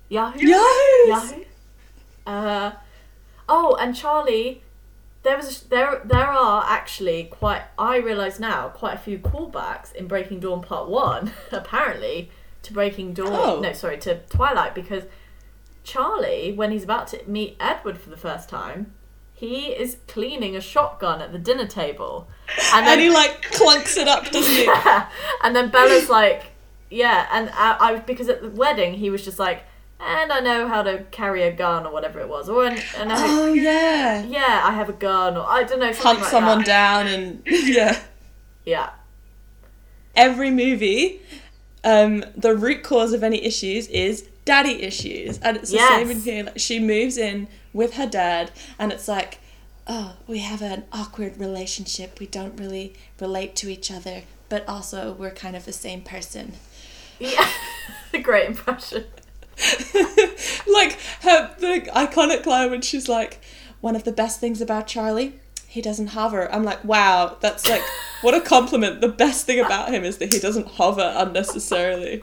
Yahoo? 0.09 0.39
Yes! 0.41 1.33
Yahoo? 1.33 1.45
Uh 2.27 2.73
oh 3.49 3.77
and 3.81 3.95
Charlie 3.97 4.63
there 5.25 5.37
was 5.37 5.63
there 5.63 6.01
there 6.05 6.29
are 6.29 6.65
actually 6.69 7.25
quite 7.25 7.63
I 7.79 7.97
realise 7.97 8.39
now 8.39 8.69
quite 8.69 8.95
a 8.95 8.99
few 8.99 9.19
callbacks 9.19 9.93
in 9.95 10.07
Breaking 10.07 10.39
Dawn 10.41 10.63
Part 10.63 10.89
One 10.89 11.33
apparently 11.53 12.31
to 12.63 12.73
Breaking 12.73 13.13
Dawn 13.13 13.29
Oh. 13.33 13.61
no 13.61 13.73
sorry 13.73 13.99
to 13.99 14.21
Twilight 14.31 14.75
because 14.75 15.05
Charlie 15.85 16.53
when 16.53 16.71
he's 16.71 16.85
about 16.85 17.09
to 17.09 17.21
meet 17.27 17.57
Edward 17.59 17.99
for 17.99 18.11
the 18.11 18.17
first 18.17 18.49
time 18.49 18.93
he 19.43 19.71
is 19.85 19.97
cleaning 20.07 20.55
a 20.55 20.61
shotgun 20.61 21.21
at 21.21 21.33
the 21.33 21.39
dinner 21.39 21.67
table 21.67 22.29
and 22.75 22.87
then 22.87 22.93
And 22.93 23.01
he 23.01 23.11
like 23.11 23.43
clunks 23.43 23.97
it 23.97 24.07
up, 24.07 24.31
doesn't 24.31 24.55
he? 24.55 24.67
and 25.43 25.57
then 25.57 25.69
Bella's 25.71 26.09
like 26.09 26.45
yeah 26.91 27.27
and 27.33 27.51
I, 27.51 27.77
I 27.81 27.97
because 27.97 28.29
at 28.29 28.41
the 28.41 28.51
wedding 28.51 28.95
he 28.95 29.11
was 29.11 29.25
just 29.25 29.41
like 29.41 29.65
and 29.99 30.31
I 30.33 30.39
know 30.41 30.69
how 30.69 30.83
to 30.85 31.05
carry 31.11 31.43
a 31.43 31.53
gun 31.53 31.87
or 31.87 31.93
whatever 31.93 32.21
it 32.21 32.29
was 32.29 32.49
or 32.49 32.67
and, 32.67 32.81
and 32.97 33.13
I, 33.13 33.17
Oh 33.19 33.53
yeah. 33.53 34.23
yeah 34.23 34.63
I 34.65 34.73
have 34.75 34.89
a 34.89 34.93
gun 34.93 35.37
or 35.37 35.45
I 35.49 35.65
don't 35.65 35.81
know 35.81 35.93
Hunt 35.93 36.21
like 36.21 36.29
someone 36.31 36.59
that. 36.59 36.67
down 36.67 37.07
and 37.09 37.43
yeah. 37.47 38.01
yeah 38.65 38.91
Every 40.15 40.51
movie, 40.51 41.21
um, 41.85 42.23
the 42.37 42.55
root 42.55 42.83
cause 42.85 43.13
of 43.13 43.23
any 43.25 43.43
issues 43.45 43.89
is 43.89 44.29
daddy 44.45 44.83
issues, 44.83 45.39
and 45.39 45.57
it's 45.57 45.71
the 45.71 45.79
same 45.79 46.11
in 46.11 46.21
here. 46.21 46.45
Like, 46.45 46.59
she 46.59 46.79
moves 46.79 47.17
in 47.17 47.49
with 47.73 47.95
her 47.95 48.07
dad, 48.07 48.51
and 48.79 48.93
it's 48.93 49.09
like, 49.09 49.39
oh, 49.87 50.17
we 50.27 50.39
have 50.39 50.63
an 50.63 50.85
awkward 50.93 51.39
relationship. 51.39 52.21
We 52.21 52.27
don't 52.27 52.59
really 52.59 52.95
relate 53.21 53.57
to 53.57 53.69
each 53.69 53.91
other, 53.91 54.23
but 54.49 54.69
also 54.69 55.13
we're 55.13 55.31
kind 55.31 55.57
of 55.57 55.65
the 55.65 55.73
same 55.73 56.03
person. 56.03 56.53
yeah 57.19 57.49
a 58.13 58.19
great 58.19 58.49
impression 58.49 59.05
like 60.67 60.99
her 61.23 61.55
the 61.59 61.89
iconic 61.95 62.47
line 62.47 62.71
when 62.71 62.81
she's 62.83 63.09
like, 63.09 63.41
one 63.81 63.97
of 63.97 64.05
the 64.05 64.13
best 64.13 64.41
things 64.41 64.61
about 64.61 64.87
Charlie, 64.87 65.35
he 65.67 65.81
doesn't 65.83 66.09
hover. 66.09 66.53
I'm 66.53 66.65
like, 66.65 66.85
wow, 66.85 67.37
that's 67.41 67.69
like 67.69 67.83
what 68.23 68.35
a 68.35 68.41
compliment. 68.55 69.01
The 69.01 69.09
best 69.09 69.47
thing 69.47 69.61
about 69.61 69.91
him 69.93 70.05
is 70.05 70.19
that 70.19 70.33
he 70.33 70.41
doesn't 70.41 70.67
hover 70.67 71.13
unnecessarily. 71.17 72.23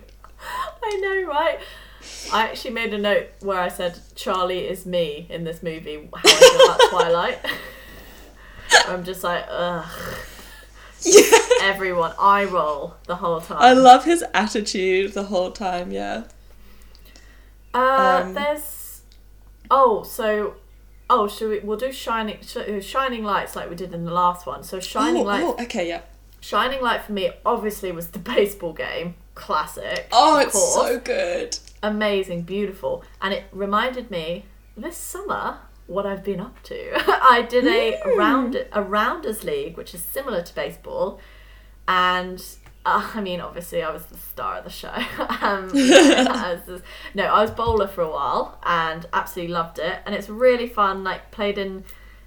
I 0.83 0.95
know 1.01 1.29
right 1.29 1.59
I 2.31 2.43
actually 2.43 2.71
made 2.71 2.93
a 2.93 2.97
note 2.97 3.27
where 3.41 3.59
I 3.59 3.67
said 3.69 3.99
Charlie 4.15 4.67
is 4.67 4.85
me 4.85 5.27
in 5.29 5.43
this 5.43 5.61
movie 5.63 6.09
how 6.13 6.21
I 6.23 6.29
feel 6.29 6.65
about 6.65 6.89
Twilight 6.89 7.39
I'm 8.87 9.03
just 9.03 9.23
like 9.23 9.45
ugh 9.49 9.85
everyone 11.61 12.13
eye 12.19 12.45
roll 12.45 12.95
the 13.05 13.15
whole 13.15 13.41
time 13.41 13.57
I 13.59 13.73
love 13.73 14.05
his 14.05 14.23
attitude 14.33 15.13
the 15.13 15.23
whole 15.23 15.51
time, 15.51 15.91
yeah. 15.91 16.23
Uh, 17.73 18.21
Um, 18.25 18.33
there's. 18.33 19.01
Oh, 19.69 20.03
so. 20.03 20.55
Oh, 21.09 21.27
should 21.27 21.49
we? 21.49 21.59
We'll 21.59 21.77
do 21.77 21.91
shining, 21.91 22.37
sh- 22.41 22.57
uh, 22.57 22.81
shining 22.81 23.23
lights 23.23 23.55
like 23.55 23.69
we 23.69 23.75
did 23.75 23.93
in 23.93 24.05
the 24.05 24.13
last 24.13 24.45
one. 24.45 24.63
So 24.63 24.79
shining 24.79 25.23
oh, 25.23 25.25
light, 25.25 25.43
oh, 25.43 25.55
okay, 25.63 25.87
yeah. 25.87 26.01
shining 26.39 26.81
light 26.81 27.03
for 27.03 27.13
me 27.13 27.31
obviously 27.45 27.91
was 27.91 28.09
the 28.09 28.19
baseball 28.19 28.73
game, 28.73 29.15
classic. 29.35 30.07
Oh, 30.11 30.39
it's 30.39 30.53
course. 30.53 30.73
so 30.73 30.99
good. 30.99 31.57
Amazing, 31.83 32.43
beautiful, 32.43 33.03
and 33.21 33.33
it 33.33 33.45
reminded 33.51 34.09
me 34.11 34.45
this 34.77 34.97
summer 34.97 35.59
what 35.87 36.05
I've 36.05 36.23
been 36.23 36.39
up 36.39 36.61
to. 36.63 36.91
I 37.07 37.41
did 37.49 37.65
a 37.65 37.99
Mm. 38.05 38.17
round 38.17 38.65
a 38.71 38.81
rounders 38.81 39.43
league, 39.43 39.77
which 39.77 39.93
is 39.93 40.01
similar 40.01 40.41
to 40.41 40.53
baseball, 40.55 41.19
and 41.87 42.43
uh, 42.85 43.11
I 43.13 43.21
mean, 43.21 43.41
obviously, 43.41 43.83
I 43.83 43.91
was 43.91 44.05
the 44.05 44.17
star 44.17 44.57
of 44.57 44.63
the 44.63 44.69
show. 44.69 44.87
um, 45.41 45.69
I 45.73 46.57
no, 47.13 47.23
I 47.25 47.41
was 47.41 47.51
bowler 47.51 47.87
for 47.87 48.01
a 48.01 48.09
while 48.09 48.57
and 48.63 49.05
absolutely 49.13 49.53
loved 49.53 49.79
it, 49.79 49.99
and 50.05 50.15
it's 50.15 50.29
really 50.29 50.67
fun. 50.67 51.03
Like 51.03 51.31
played 51.31 51.57
in 51.57 51.83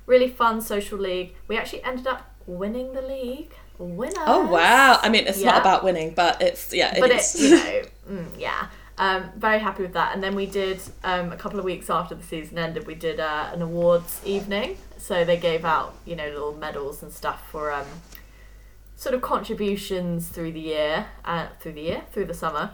really 0.06 0.28
fun 0.28 0.60
social 0.60 0.98
league. 0.98 1.34
We 1.48 1.56
actually 1.56 1.82
ended 1.84 2.06
up 2.06 2.30
winning 2.46 2.92
the 2.92 3.02
league. 3.02 3.52
Winners. 3.78 4.14
Oh 4.26 4.46
wow! 4.46 4.98
I 5.02 5.08
mean, 5.08 5.26
it's 5.26 5.40
Yeah. 5.40 5.52
not 5.52 5.60
about 5.62 5.82
winning, 5.84 6.12
but 6.14 6.40
it's 6.42 6.72
yeah, 6.72 6.94
it 6.96 7.00
but 7.00 7.10
is. 7.10 7.34
it, 7.34 7.40
you 7.42 7.50
know, 7.50 7.82
mm, 8.22 8.26
yeah. 8.38 8.66
Um, 8.98 9.30
very 9.36 9.58
happy 9.58 9.82
with 9.82 9.94
that. 9.94 10.14
And 10.14 10.22
then 10.22 10.34
we 10.34 10.46
did 10.46 10.80
um, 11.02 11.32
a 11.32 11.36
couple 11.36 11.58
of 11.58 11.64
weeks 11.64 11.88
after 11.88 12.14
the 12.14 12.22
season 12.22 12.58
ended, 12.58 12.86
we 12.86 12.94
did 12.94 13.20
uh, 13.20 13.50
an 13.52 13.62
awards 13.62 14.20
evening. 14.24 14.76
So 14.98 15.24
they 15.24 15.36
gave 15.36 15.64
out, 15.64 15.96
you 16.04 16.14
know, 16.14 16.28
little 16.28 16.54
medals 16.54 17.02
and 17.02 17.12
stuff 17.12 17.42
for 17.50 17.72
um, 17.72 17.86
sort 18.96 19.14
of 19.14 19.22
contributions 19.22 20.28
through 20.28 20.52
the 20.52 20.60
year, 20.60 21.06
uh, 21.24 21.48
through 21.58 21.72
the 21.72 21.82
year, 21.82 22.02
through 22.12 22.26
the 22.26 22.34
summer. 22.34 22.70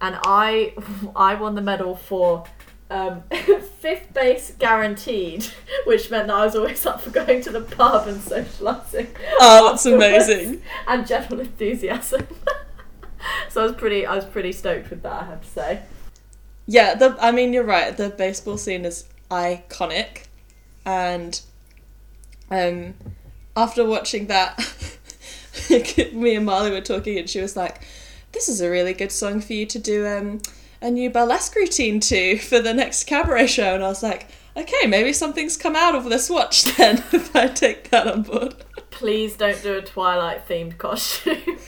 And 0.00 0.18
I, 0.24 0.74
I 1.16 1.34
won 1.36 1.54
the 1.54 1.62
medal 1.62 1.96
for 1.96 2.44
um, 2.90 3.22
fifth 3.80 4.12
base 4.12 4.52
guaranteed, 4.58 5.46
which 5.86 6.10
meant 6.10 6.26
that 6.26 6.36
I 6.36 6.44
was 6.44 6.54
always 6.54 6.84
up 6.84 7.00
for 7.00 7.10
going 7.10 7.40
to 7.42 7.50
the 7.50 7.62
pub 7.62 8.06
and 8.08 8.20
socialising 8.20 9.08
oh, 9.40 9.70
that's 9.70 9.86
afterwards 9.86 10.28
amazing. 10.28 10.62
and 10.86 11.06
general 11.06 11.40
enthusiasm. 11.40 12.26
so 13.48 13.62
I 13.62 13.64
was 13.64 13.74
pretty, 13.74 14.06
I 14.06 14.14
was 14.14 14.24
pretty 14.24 14.52
stoked 14.52 14.90
with 14.90 15.02
that. 15.02 15.22
I 15.22 15.24
have 15.26 15.42
to 15.42 15.48
say. 15.48 15.82
Yeah, 16.66 16.94
the 16.94 17.16
I 17.20 17.32
mean, 17.32 17.52
you're 17.52 17.64
right. 17.64 17.96
The 17.96 18.10
baseball 18.10 18.56
scene 18.56 18.84
is 18.84 19.04
iconic, 19.30 20.26
and 20.84 21.40
um, 22.50 22.94
after 23.56 23.84
watching 23.84 24.26
that, 24.28 24.58
me 26.12 26.36
and 26.36 26.46
Marley 26.46 26.70
were 26.70 26.80
talking, 26.80 27.18
and 27.18 27.28
she 27.28 27.40
was 27.40 27.56
like, 27.56 27.82
"This 28.32 28.48
is 28.48 28.60
a 28.60 28.70
really 28.70 28.92
good 28.92 29.12
song 29.12 29.40
for 29.40 29.52
you 29.52 29.66
to 29.66 29.78
do 29.78 30.06
um, 30.06 30.40
a 30.80 30.90
new 30.90 31.10
burlesque 31.10 31.56
routine 31.56 31.98
to 32.00 32.38
for 32.38 32.60
the 32.60 32.72
next 32.72 33.04
cabaret 33.04 33.48
show." 33.48 33.74
And 33.74 33.82
I 33.82 33.88
was 33.88 34.02
like, 34.02 34.28
"Okay, 34.56 34.86
maybe 34.86 35.12
something's 35.12 35.56
come 35.56 35.74
out 35.74 35.96
of 35.96 36.04
this 36.04 36.30
watch 36.30 36.64
then 36.76 36.98
if 37.12 37.34
I 37.34 37.48
take 37.48 37.90
that 37.90 38.06
on 38.06 38.22
board." 38.22 38.54
Please 38.90 39.36
don't 39.36 39.60
do 39.62 39.74
a 39.74 39.82
Twilight 39.82 40.46
themed 40.46 40.78
costume. 40.78 41.58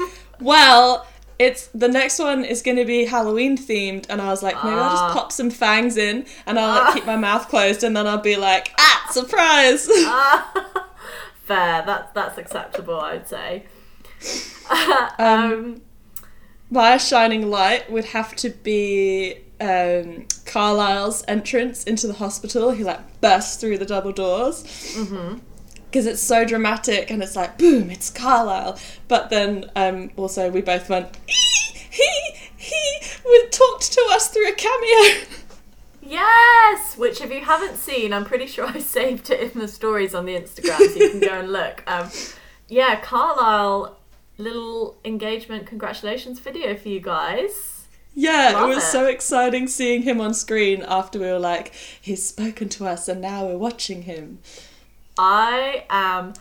Well, 0.41 1.07
it's 1.45 1.67
the 1.69 1.89
next 1.89 2.19
one 2.19 2.45
is 2.45 2.63
going 2.63 2.77
to 2.77 2.85
be 2.85 3.05
Halloween 3.05 3.57
themed, 3.57 4.07
and 4.09 4.21
I 4.21 4.29
was 4.29 4.43
like, 4.43 4.57
maybe 4.65 4.77
I'll 4.77 4.83
Ah. 4.97 5.07
just 5.09 5.15
pop 5.19 5.33
some 5.33 5.51
fangs 5.51 5.97
in, 5.97 6.27
and 6.47 6.59
I'll 6.59 6.85
like 6.85 6.95
keep 6.95 7.07
my 7.07 7.17
mouth 7.17 7.49
closed, 7.49 7.83
and 7.85 7.97
then 7.97 8.07
I'll 8.07 8.19
be 8.19 8.37
like, 8.37 8.73
ah, 8.79 9.09
surprise! 9.11 9.87
Fair, 11.45 11.83
that's 11.87 12.13
that's 12.15 12.39
acceptable, 12.39 12.99
I'd 13.01 13.29
say. 13.29 13.65
um, 14.71 15.27
um, 15.27 15.83
my 16.71 16.97
shining 16.97 17.51
light 17.51 17.91
would 17.93 18.07
have 18.07 18.35
to 18.37 18.51
be 18.51 19.35
um, 19.61 20.27
Carlisle's 20.47 21.23
entrance 21.29 21.85
into 21.85 22.07
the 22.07 22.15
hospital. 22.15 22.71
He 22.71 22.83
like 22.85 23.21
bursts 23.21 23.57
through 23.57 23.79
the 23.79 23.85
double 23.87 24.13
doors. 24.13 24.65
Because 25.95 26.07
it's 26.07 26.21
so 26.21 26.45
dramatic, 26.45 27.13
and 27.13 27.23
it's 27.23 27.37
like 27.37 27.57
boom, 27.57 27.89
it's 27.89 28.11
Carlisle. 28.11 28.81
But 29.07 29.31
then 29.31 29.71
um, 29.77 30.11
also 30.17 30.51
we 30.51 30.61
both 30.61 30.89
went, 30.89 31.17
he 31.25 32.35
he 32.59 32.81
he 33.01 33.47
talked 33.53 33.93
to 33.93 34.05
us 34.11 34.27
through 34.27 34.49
a 34.49 34.55
cameo. 34.55 35.25
yes, 36.03 36.99
which 36.99 37.21
if 37.21 37.31
you 37.31 37.43
haven't 37.43 37.77
seen, 37.77 38.13
I'm 38.13 38.25
pretty 38.25 38.47
sure 38.49 38.67
I 38.67 38.81
saved 38.81 39.31
it 39.31 39.55
in 39.55 39.61
the 39.61 39.69
stories 39.69 40.17
on 40.17 40.27
the 40.27 40.35
Instagram, 40.35 40.79
so 40.79 40.99
you 40.99 41.11
can 41.11 41.21
go 41.21 41.39
and 41.39 41.53
look. 41.53 41.85
Um, 41.95 42.11
yeah, 42.69 42.99
Carlisle, 43.01 43.97
little 44.37 44.97
engagement 45.05 45.65
congratulations 45.65 46.41
video 46.41 46.75
for 46.75 46.89
you 46.89 46.99
guys. 46.99 47.87
Yeah, 48.17 48.51
Love 48.53 48.65
it 48.65 48.75
was 48.75 48.85
it. 48.85 48.87
so 48.89 49.07
exciting 49.07 49.69
seeing 49.69 50.03
him 50.03 50.21
on 50.21 50.35
screen 50.35 50.85
after 50.89 51.21
we 51.21 51.27
were 51.27 51.39
like, 51.39 51.73
he's 52.01 52.27
spoken 52.27 52.69
to 52.71 52.87
us 52.87 53.07
and 53.07 53.21
now 53.21 53.47
we're 53.47 53.59
watching 53.59 54.03
him. 54.03 54.41
I 55.19 55.85
am 55.91 56.35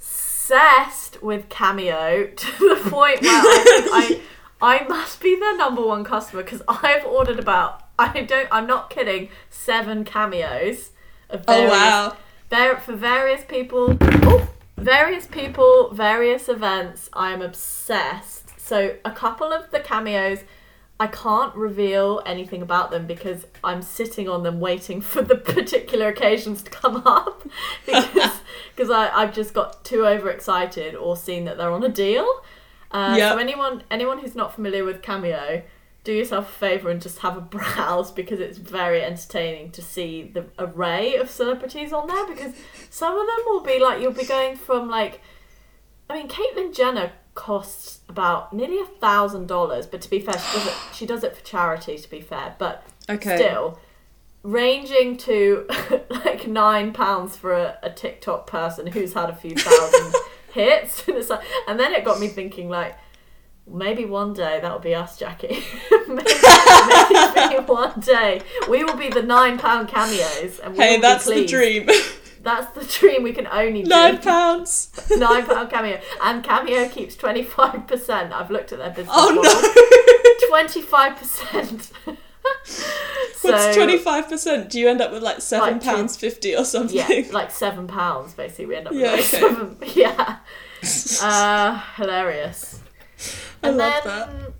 obsessed 0.00 1.22
with 1.22 1.48
Cameo 1.48 2.26
to 2.36 2.46
the 2.58 2.90
point 2.90 3.22
where 3.22 3.40
I 3.40 3.62
think 3.64 3.86
I 3.92 4.20
I 4.82 4.84
must 4.86 5.20
be 5.20 5.34
their 5.38 5.56
number 5.56 5.84
one 5.84 6.04
customer 6.04 6.42
because 6.42 6.62
I've 6.68 7.04
ordered 7.04 7.38
about 7.40 7.82
I 7.98 8.22
don't 8.22 8.48
I'm 8.52 8.66
not 8.66 8.90
kidding 8.90 9.28
seven 9.50 10.04
cameos 10.04 10.90
of 11.30 11.44
Oh 11.48 11.52
various, 11.54 11.72
wow. 11.72 12.16
var- 12.50 12.80
for 12.80 12.94
various 12.94 13.42
people. 13.44 13.96
Oh, 14.00 14.48
various 14.76 15.26
people, 15.26 15.90
various 15.92 16.48
events. 16.48 17.08
I'm 17.12 17.42
obsessed. 17.42 18.60
So 18.60 18.96
a 19.04 19.10
couple 19.10 19.52
of 19.52 19.70
the 19.70 19.80
cameos. 19.80 20.40
I 21.02 21.08
can't 21.08 21.52
reveal 21.56 22.22
anything 22.24 22.62
about 22.62 22.92
them 22.92 23.08
because 23.08 23.44
I'm 23.64 23.82
sitting 23.82 24.28
on 24.28 24.44
them 24.44 24.60
waiting 24.60 25.00
for 25.12 25.20
the 25.20 25.34
particular 25.34 26.06
occasions 26.06 26.62
to 26.62 26.70
come 26.70 26.98
up 27.04 27.42
because 27.86 28.40
because 28.76 28.88
I 28.88 29.08
I've 29.08 29.34
just 29.34 29.52
got 29.52 29.84
too 29.84 30.06
overexcited 30.06 30.94
or 30.94 31.16
seen 31.16 31.44
that 31.46 31.56
they're 31.58 31.72
on 31.72 31.82
a 31.82 31.88
deal. 31.88 32.28
Uh, 32.92 33.16
Yep. 33.18 33.32
So 33.32 33.38
anyone 33.38 33.82
anyone 33.90 34.18
who's 34.18 34.36
not 34.36 34.54
familiar 34.54 34.84
with 34.84 35.02
Cameo, 35.02 35.64
do 36.04 36.12
yourself 36.12 36.48
a 36.48 36.52
favor 36.52 36.88
and 36.88 37.02
just 37.02 37.18
have 37.18 37.36
a 37.36 37.40
browse 37.40 38.12
because 38.12 38.38
it's 38.38 38.58
very 38.58 39.02
entertaining 39.02 39.72
to 39.72 39.82
see 39.82 40.22
the 40.22 40.44
array 40.56 41.16
of 41.16 41.28
celebrities 41.30 41.92
on 41.92 42.06
there 42.06 42.28
because 42.28 42.54
some 42.90 43.18
of 43.18 43.26
them 43.26 43.44
will 43.46 43.64
be 43.64 43.80
like 43.80 44.00
you'll 44.00 44.12
be 44.12 44.24
going 44.24 44.54
from 44.54 44.88
like 44.88 45.20
I 46.08 46.14
mean 46.14 46.28
Caitlyn 46.28 46.72
Jenner 46.72 47.10
costs 47.34 48.00
about 48.08 48.52
nearly 48.52 48.78
a 48.78 48.84
thousand 48.84 49.46
dollars, 49.46 49.86
but 49.86 50.00
to 50.02 50.10
be 50.10 50.20
fair, 50.20 50.38
she 50.38 50.58
does 50.58 50.66
it 50.66 50.74
she 50.94 51.06
does 51.06 51.24
it 51.24 51.36
for 51.36 51.42
charity 51.44 51.96
to 51.98 52.10
be 52.10 52.20
fair, 52.20 52.54
but 52.58 52.84
Okay. 53.08 53.36
still 53.36 53.78
ranging 54.42 55.16
to 55.16 55.66
like 56.10 56.46
nine 56.46 56.92
pounds 56.92 57.36
for 57.36 57.52
a, 57.52 57.78
a 57.82 57.90
TikTok 57.90 58.46
person 58.46 58.86
who's 58.88 59.12
had 59.14 59.30
a 59.30 59.36
few 59.36 59.54
thousand 59.56 60.14
hits. 60.52 61.06
And, 61.08 61.16
it's 61.16 61.30
like, 61.30 61.44
and 61.68 61.78
then 61.78 61.92
it 61.94 62.04
got 62.04 62.20
me 62.20 62.28
thinking 62.28 62.68
like 62.68 62.96
maybe 63.66 64.04
one 64.04 64.34
day 64.34 64.58
that'll 64.60 64.78
be 64.80 64.94
us, 64.94 65.16
Jackie. 65.18 65.62
maybe, 66.08 66.32
maybe 67.34 67.64
one 67.64 67.98
day 68.00 68.40
we 68.68 68.82
will 68.84 68.96
be 68.96 69.08
the 69.08 69.22
nine 69.22 69.58
pound 69.58 69.88
cameos 69.88 70.58
and 70.58 70.72
we 70.76 70.78
Hey, 70.82 71.00
that's 71.00 71.24
the 71.24 71.46
dream. 71.46 71.88
That's 72.42 72.72
the 72.72 72.84
dream 72.98 73.22
we 73.22 73.32
can 73.32 73.46
only 73.46 73.82
do. 73.84 73.88
Nine 73.88 74.18
pounds. 74.18 74.90
Nine 75.16 75.46
pound 75.46 75.70
cameo. 75.74 76.00
And 76.22 76.42
cameo 76.42 76.88
keeps 76.88 77.14
twenty 77.16 77.42
five 77.42 77.86
percent. 77.86 78.32
I've 78.32 78.50
looked 78.50 78.72
at 78.72 78.78
their 78.78 78.90
business 78.90 79.14
Oh 79.16 79.34
model. 79.34 79.44
no. 79.44 80.48
Twenty 80.48 80.82
five 80.82 81.16
percent. 81.16 81.90
What's 83.42 83.74
twenty 83.76 83.98
five 83.98 84.28
percent? 84.28 84.70
Do 84.70 84.78
you 84.80 84.88
end 84.88 85.00
up 85.00 85.12
with 85.12 85.22
like 85.22 85.40
seven 85.40 85.74
like 85.74 85.82
pounds 85.84 86.16
fifty 86.16 86.54
or 86.56 86.64
something? 86.64 86.96
Yeah, 86.96 87.22
like 87.32 87.50
seven 87.50 87.86
pounds 87.86 88.34
basically. 88.34 88.66
We 88.66 88.76
end 88.76 88.86
up 88.88 88.92
with 88.92 89.02
Yeah, 89.02 89.10
like 89.12 89.20
okay. 89.20 89.28
seven. 89.28 89.76
Yeah. 89.94 90.38
Uh, 91.22 91.80
hilarious. 91.96 92.80
I 93.62 93.68
and 93.68 93.76
love 93.78 94.04
then, 94.04 94.28
that. 94.28 94.51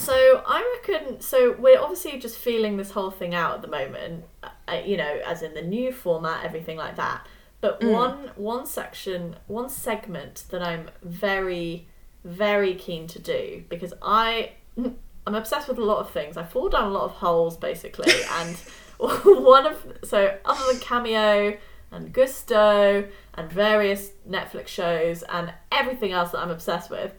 So 0.00 0.42
I 0.46 0.78
reckon. 0.88 1.20
So 1.20 1.54
we're 1.58 1.78
obviously 1.80 2.18
just 2.18 2.38
feeling 2.38 2.76
this 2.76 2.90
whole 2.90 3.10
thing 3.10 3.34
out 3.34 3.54
at 3.54 3.62
the 3.62 3.68
moment. 3.68 4.24
Uh, 4.42 4.80
you 4.84 4.96
know, 4.96 5.20
as 5.26 5.42
in 5.42 5.54
the 5.54 5.62
new 5.62 5.92
format, 5.92 6.44
everything 6.44 6.76
like 6.76 6.96
that. 6.96 7.26
But 7.60 7.80
Mm. 7.80 7.92
one 7.92 8.30
one 8.36 8.66
section, 8.66 9.36
one 9.46 9.68
segment 9.68 10.44
that 10.50 10.62
I'm 10.62 10.90
very, 11.02 11.86
very 12.24 12.74
keen 12.74 13.06
to 13.08 13.18
do 13.18 13.64
because 13.68 13.92
I 14.02 14.52
I'm 15.26 15.34
obsessed 15.34 15.68
with 15.68 15.78
a 15.78 15.84
lot 15.84 15.98
of 15.98 16.10
things. 16.10 16.36
I 16.36 16.44
fall 16.44 16.68
down 16.70 16.84
a 16.84 16.90
lot 16.90 17.04
of 17.04 17.12
holes 17.12 17.56
basically, 17.56 18.12
and 18.40 18.56
one 18.98 19.66
of 19.66 19.76
so 20.04 20.36
other 20.44 20.72
than 20.72 20.80
Cameo 20.80 21.58
and 21.92 22.12
Gusto 22.12 23.06
and 23.34 23.52
various 23.52 24.12
Netflix 24.28 24.68
shows 24.68 25.22
and 25.24 25.52
everything 25.72 26.12
else 26.12 26.30
that 26.30 26.38
I'm 26.38 26.50
obsessed 26.50 26.88
with. 26.90 27.12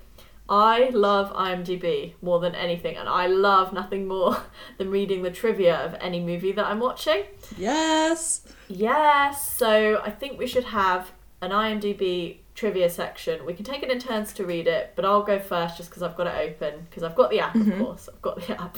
I 0.51 0.89
love 0.89 1.31
IMDb 1.31 2.15
more 2.21 2.41
than 2.41 2.55
anything, 2.55 2.97
and 2.97 3.07
I 3.07 3.27
love 3.27 3.71
nothing 3.71 4.05
more 4.05 4.37
than 4.77 4.91
reading 4.91 5.23
the 5.23 5.31
trivia 5.31 5.77
of 5.77 5.95
any 6.01 6.19
movie 6.19 6.51
that 6.51 6.65
I'm 6.65 6.81
watching. 6.81 7.23
Yes. 7.57 8.41
Yes, 8.67 9.49
so 9.49 10.01
I 10.03 10.11
think 10.11 10.37
we 10.37 10.47
should 10.47 10.65
have 10.65 11.13
an 11.41 11.51
IMDb 11.51 12.39
trivia 12.53 12.89
section. 12.89 13.45
We 13.45 13.53
can 13.53 13.63
take 13.63 13.81
it 13.81 13.89
in 13.89 13.97
turns 13.97 14.33
to 14.33 14.45
read 14.45 14.67
it, 14.67 14.91
but 14.97 15.05
I'll 15.05 15.23
go 15.23 15.39
first 15.39 15.77
just 15.77 15.89
because 15.89 16.03
I've 16.03 16.17
got 16.17 16.27
it 16.27 16.49
open 16.49 16.85
because 16.89 17.03
I've 17.03 17.15
got 17.15 17.29
the 17.29 17.39
app, 17.39 17.55
of 17.55 17.61
mm-hmm. 17.61 17.81
course. 17.81 18.09
I've 18.13 18.21
got 18.21 18.45
the 18.45 18.61
app, 18.61 18.77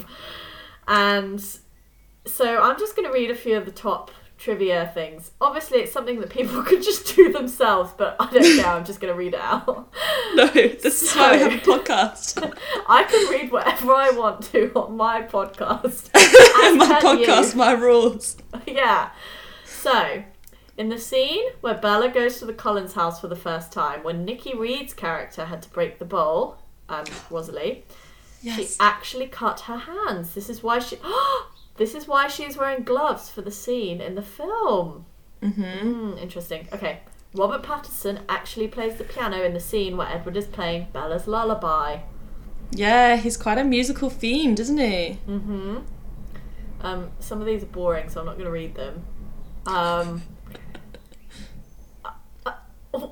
and 0.87 1.43
so 2.25 2.61
I'm 2.61 2.77
just 2.77 2.95
going 2.95 3.07
to 3.07 3.13
read 3.13 3.31
a 3.31 3.35
few 3.35 3.57
of 3.57 3.65
the 3.65 3.71
top 3.71 4.11
trivia 4.43 4.91
things. 4.93 5.31
Obviously, 5.39 5.79
it's 5.79 5.91
something 5.93 6.19
that 6.19 6.29
people 6.29 6.61
could 6.67 6.83
just 6.83 7.15
do 7.15 7.31
themselves, 7.31 7.91
but 7.97 8.17
I 8.19 8.29
don't 8.29 8.43
care. 8.61 8.67
I'm 8.67 8.83
just 8.83 8.99
going 8.99 9.11
to 9.13 9.17
read 9.17 9.33
it 9.33 9.39
out. 9.39 9.91
No, 10.35 10.47
this 10.47 11.03
is 11.03 11.13
why 11.13 11.33
we 11.33 11.43
have 11.43 11.53
a 11.53 11.57
podcast. 11.57 12.41
I 12.87 13.03
can 13.03 13.29
read 13.31 13.51
whatever 13.51 13.93
I 13.93 14.09
want 14.09 14.41
to 14.51 14.71
on 14.75 14.97
my 14.97 15.21
podcast. 15.21 16.11
my 16.13 16.99
can 16.99 17.19
you. 17.19 17.27
podcast, 17.27 17.55
my 17.55 17.73
rules. 17.73 18.35
yeah. 18.65 19.11
So, 19.63 20.23
in 20.75 20.89
the 20.89 20.97
scene 20.97 21.43
where 21.61 21.75
Bella 21.75 22.09
goes 22.09 22.39
to 22.39 22.45
the 22.45 22.53
Cullens 22.53 22.93
house 22.93 23.21
for 23.21 23.27
the 23.27 23.35
first 23.35 23.71
time, 23.71 24.03
when 24.03 24.25
Nikki 24.25 24.57
Reed's 24.57 24.95
character 24.95 25.45
had 25.45 25.61
to 25.61 25.69
break 25.69 25.99
the 25.99 26.05
bowl, 26.05 26.57
um, 26.89 27.05
Rosalie, 27.29 27.85
Yes. 28.41 28.57
she 28.57 28.67
actually 28.79 29.27
cut 29.27 29.61
her 29.61 29.77
hands. 29.77 30.33
This 30.33 30.49
is 30.49 30.63
why 30.63 30.79
she. 30.79 30.97
this 31.77 31.95
is 31.95 32.07
why 32.07 32.27
she's 32.27 32.57
wearing 32.57 32.83
gloves 32.83 33.29
for 33.29 33.41
the 33.41 33.51
scene 33.51 34.01
in 34.01 34.15
the 34.15 34.21
film. 34.21 35.05
Mm-hmm. 35.41 36.17
interesting. 36.19 36.67
Okay. 36.71 36.99
Robert 37.35 37.63
Pattinson 37.63 38.21
actually 38.29 38.67
plays 38.67 38.97
the 38.97 39.03
piano 39.03 39.43
in 39.43 39.53
the 39.53 39.59
scene 39.59 39.97
where 39.97 40.07
Edward 40.07 40.37
is 40.37 40.45
playing 40.45 40.87
Bella's 40.93 41.27
lullaby. 41.27 41.99
Yeah, 42.71 43.17
he's 43.17 43.37
quite 43.37 43.57
a 43.57 43.63
musical 43.63 44.09
fiend, 44.09 44.59
isn't 44.59 44.77
he? 44.77 45.19
Mm-hmm. 45.27 45.77
Um, 46.81 47.11
some 47.19 47.39
of 47.39 47.47
these 47.47 47.63
are 47.63 47.67
boring, 47.67 48.09
so 48.09 48.19
I'm 48.19 48.25
not 48.25 48.33
going 48.33 48.45
to 48.45 48.51
read 48.51 48.75
them. 48.75 49.03
Um, 49.65 50.23
uh, 52.05 52.51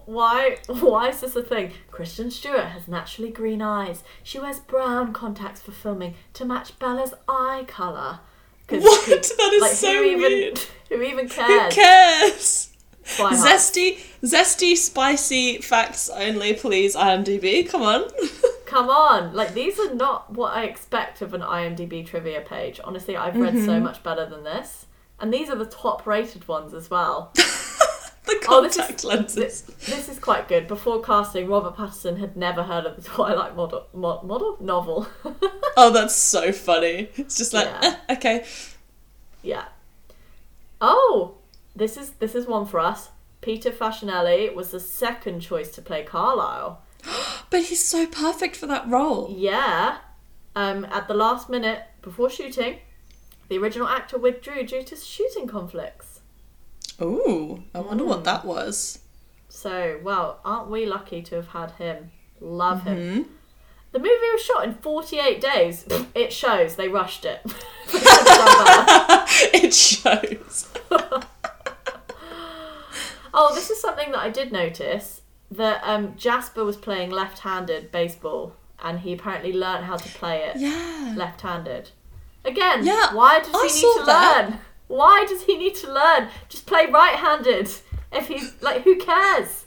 why? 0.06 0.58
Why 0.68 1.10
is 1.10 1.22
this 1.22 1.36
a 1.36 1.44
thing? 1.44 1.72
Kristen 1.90 2.30
Stewart 2.30 2.66
has 2.66 2.88
naturally 2.88 3.32
green 3.32 3.62
eyes. 3.62 4.04
She 4.24 4.40
wears 4.40 4.60
brown 4.60 5.14
contacts 5.14 5.62
for 5.62 5.72
filming 5.72 6.16
to 6.34 6.46
match 6.46 6.78
Bella's 6.78 7.14
eye 7.28 7.66
What? 8.80 9.08
That 9.38 9.54
is 9.54 9.80
so 9.80 9.88
who 9.94 10.04
even, 10.04 10.20
weird. 10.20 10.60
Who 10.90 11.02
even 11.02 11.28
cares? 11.30 11.74
Who 11.76 11.82
cares? 11.82 12.68
cares? 13.06 13.18
Why 13.18 13.32
not? 13.32 13.46
Zesty, 13.48 14.00
zesty, 14.24 14.78
spicy 14.78 15.58
facts 15.58 16.10
only, 16.10 16.54
please. 16.54 16.96
IMDb, 16.96 17.68
come 17.68 17.82
on. 17.82 18.06
Come 18.66 18.90
on, 18.90 19.34
like 19.34 19.54
these 19.54 19.78
are 19.80 19.94
not 19.96 20.32
what 20.32 20.54
I 20.54 20.64
expect 20.64 21.22
of 21.22 21.34
an 21.34 21.42
IMDb 21.42 22.06
trivia 22.06 22.40
page. 22.40 22.80
Honestly, 22.82 23.18
I've 23.18 23.36
read 23.36 23.56
so 23.56 23.60
Mm-hmm. 23.72 23.84
much 23.84 24.02
better 24.02 24.26
than 24.26 24.46
this, 24.46 24.86
and 25.20 25.34
these 25.34 25.50
are 25.50 25.58
the 25.58 25.66
top-rated 25.66 26.48
ones 26.48 26.74
as 26.74 26.90
well. 26.90 27.34
the 28.26 28.46
Oh, 28.50 28.62
this 28.62 28.74
is- 28.74 28.78
contact 28.78 29.04
lenses. 29.04 29.36
This, 29.36 29.62
this 29.88 30.10
is 30.10 30.20
quite 30.20 30.48
good. 30.48 30.68
Before 30.68 31.02
casting, 31.02 31.48
Robert 31.48 31.76
Pattinson 31.76 32.20
had 32.20 32.36
never 32.38 32.64
heard 32.64 32.86
of 32.86 32.96
the 32.96 33.02
Twilight 33.10 33.56
model, 33.56 33.88
mo- 33.94 34.22
model 34.24 34.58
novel. 34.60 35.08
Oh, 35.78 35.90
that's 35.90 36.14
so 36.16 36.52
funny. 36.52 37.08
It's 37.16 37.38
just 37.38 37.54
like, 37.54 37.66
Yeah. 37.66 37.96
eh, 38.10 38.14
okay. 38.16 38.46
yeah. 39.42 39.66
Oh, 40.82 41.36
this 41.76 41.96
is 41.96 42.12
this 42.20 42.36
is 42.36 42.46
one 42.46 42.66
for 42.66 42.80
us. 42.80 43.10
Peter 43.40 43.72
Facinelli 43.72 44.54
was 44.54 44.72
the 44.72 44.80
second 44.82 45.40
choice 45.40 45.72
to 45.72 45.82
play 45.82 46.04
Carlisle. 46.04 46.82
But 47.50 47.64
he's 47.64 47.84
so 47.84 48.06
perfect 48.06 48.56
for 48.58 48.68
that 48.68 48.88
role. 48.90 49.34
Yeah. 49.36 49.98
Um, 50.56 50.86
at 50.86 51.08
the 51.08 51.14
last 51.14 51.50
minute 51.50 51.84
before 52.02 52.30
shooting, 52.30 52.80
the 53.48 53.58
original 53.58 53.88
actor 53.88 54.18
withdrew 54.18 54.66
due 54.66 54.84
to 54.84 54.96
shooting 54.98 55.48
conflicts. 55.48 56.11
Ooh, 57.02 57.64
I 57.76 57.80
wonder 57.80 58.04
Mm. 58.04 58.08
what 58.08 58.24
that 58.24 58.44
was. 58.46 59.00
So, 59.50 60.00
well, 60.04 60.40
aren't 60.46 60.70
we 60.70 60.86
lucky 60.86 61.22
to 61.24 61.36
have 61.36 61.48
had 61.50 61.72
him? 61.72 62.12
Love 62.40 62.84
him. 62.84 62.98
Hmm? 63.24 63.30
The 63.92 64.00
movie 64.00 64.32
was 64.32 64.42
shot 64.42 64.64
in 64.64 64.74
48 64.76 65.42
days. 65.42 65.86
It 66.16 66.32
shows 66.34 66.76
they 66.76 66.88
rushed 66.88 67.26
it. 67.26 67.42
it 69.54 69.74
shows. 69.74 70.68
oh, 73.34 73.54
this 73.56 73.70
is 73.70 73.80
something 73.82 74.12
that 74.12 74.20
I 74.20 74.30
did 74.30 74.52
notice 74.52 75.22
that 75.52 75.82
um, 75.84 76.16
Jasper 76.18 76.64
was 76.64 76.78
playing 76.78 77.10
left-handed 77.12 77.92
baseball, 77.92 78.54
and 78.84 79.00
he 79.00 79.14
apparently 79.14 79.54
learned 79.54 79.86
how 79.86 79.98
to 79.98 80.10
play 80.10 80.44
it 80.44 80.58
Yeah. 80.58 81.14
left-handed. 81.18 81.90
Again, 82.46 82.86
Yeah, 82.86 83.14
why 83.14 83.40
does 83.40 83.54
I 83.54 83.68
he 83.68 83.74
need 83.74 84.00
to 84.00 84.04
that. 84.06 84.48
learn? 84.50 84.60
Why 84.92 85.26
does 85.28 85.44
he 85.44 85.58
need 85.58 85.76
to 85.76 85.92
learn? 85.92 86.28
Just 86.50 86.66
play 86.66 86.86
right-handed. 86.86 87.72
If 88.12 88.28
he's 88.28 88.62
like, 88.62 88.82
who 88.82 88.98
cares? 88.98 89.66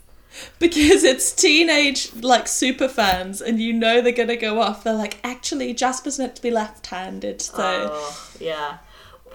Because 0.59 1.03
it's 1.03 1.31
teenage 1.33 2.13
like 2.15 2.47
super 2.47 2.87
fans 2.87 3.41
and 3.41 3.59
you 3.59 3.73
know 3.73 4.01
they're 4.01 4.11
gonna 4.11 4.35
go 4.35 4.61
off. 4.61 4.83
They're 4.83 4.93
like, 4.93 5.17
actually 5.23 5.73
Jasper's 5.73 6.19
meant 6.19 6.35
to 6.35 6.41
be 6.41 6.51
left 6.51 6.87
handed, 6.87 7.41
so 7.41 7.89
Oh, 7.91 8.29
yeah. 8.39 8.79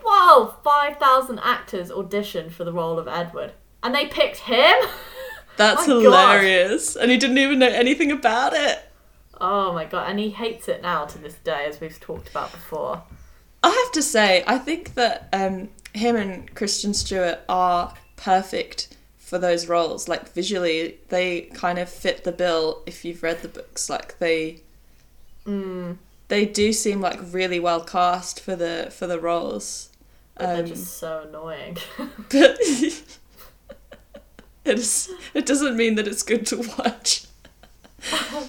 Whoa, 0.05 0.55
5,000 0.62 1.40
actors 1.40 1.90
auditioned 1.90 2.53
for 2.53 2.64
the 2.64 2.72
role 2.72 2.98
of 2.98 3.09
Edward. 3.09 3.53
And 3.83 3.94
they 3.94 4.07
picked 4.07 4.38
him? 4.38 4.76
that's 5.57 5.88
my 5.88 5.94
God. 5.94 6.03
hilarious. 6.03 6.96
And 6.96 7.11
he 7.11 7.16
didn't 7.16 7.38
even 7.38 7.59
know 7.59 7.68
anything 7.68 8.12
about 8.12 8.53
it. 8.55 8.79
Oh 9.40 9.72
my 9.72 9.87
god, 9.87 10.11
and 10.11 10.18
he 10.18 10.31
hates 10.31 10.68
it 10.68 10.83
now 10.83 11.07
to 11.07 11.18
this 11.18 11.35
day, 11.35 11.64
as 11.66 11.81
we've 11.81 11.98
talked 11.98 12.29
about 12.29 12.53
before. 12.53 13.03
I 13.62 13.70
have 13.70 13.92
to 13.92 14.03
say, 14.03 14.44
I 14.46 14.59
think 14.59 14.94
that 14.94 15.29
um, 15.33 15.70
him 15.94 16.16
and 16.16 16.55
Kristen 16.55 16.94
Stewart 16.94 17.40
are 17.48 17.94
perfect 18.16 18.96
for 19.18 19.38
those 19.38 19.68
roles. 19.68 20.09
Like 20.09 20.33
visually, 20.33 20.98
they 21.09 21.42
kind 21.55 21.79
of 21.79 21.88
fit 21.88 22.24
the 22.24 22.33
bill. 22.33 22.83
If 22.87 23.05
you've 23.05 23.22
read 23.22 23.42
the 23.42 23.48
books, 23.48 23.88
like 23.90 24.18
they, 24.18 24.61
Mm, 25.46 25.96
they 26.29 26.44
do 26.46 26.72
seem 26.72 27.00
like 27.00 27.18
really 27.33 27.59
well 27.61 27.81
cast 27.83 28.40
for 28.40 28.55
the 28.57 28.88
for 28.96 29.07
the 29.07 29.18
roles. 29.18 29.88
but 30.37 30.46
they're 30.53 30.61
Um, 30.61 30.66
just 30.66 30.98
so 30.98 31.24
annoying. 31.29 31.76
but 32.31 32.59
it's 34.64 35.11
it 35.35 35.46
doesn't 35.46 35.76
mean 35.76 35.94
that 35.96 36.07
it's 36.07 36.22
good 36.22 36.46
to 36.48 36.59
watch. 36.79 37.24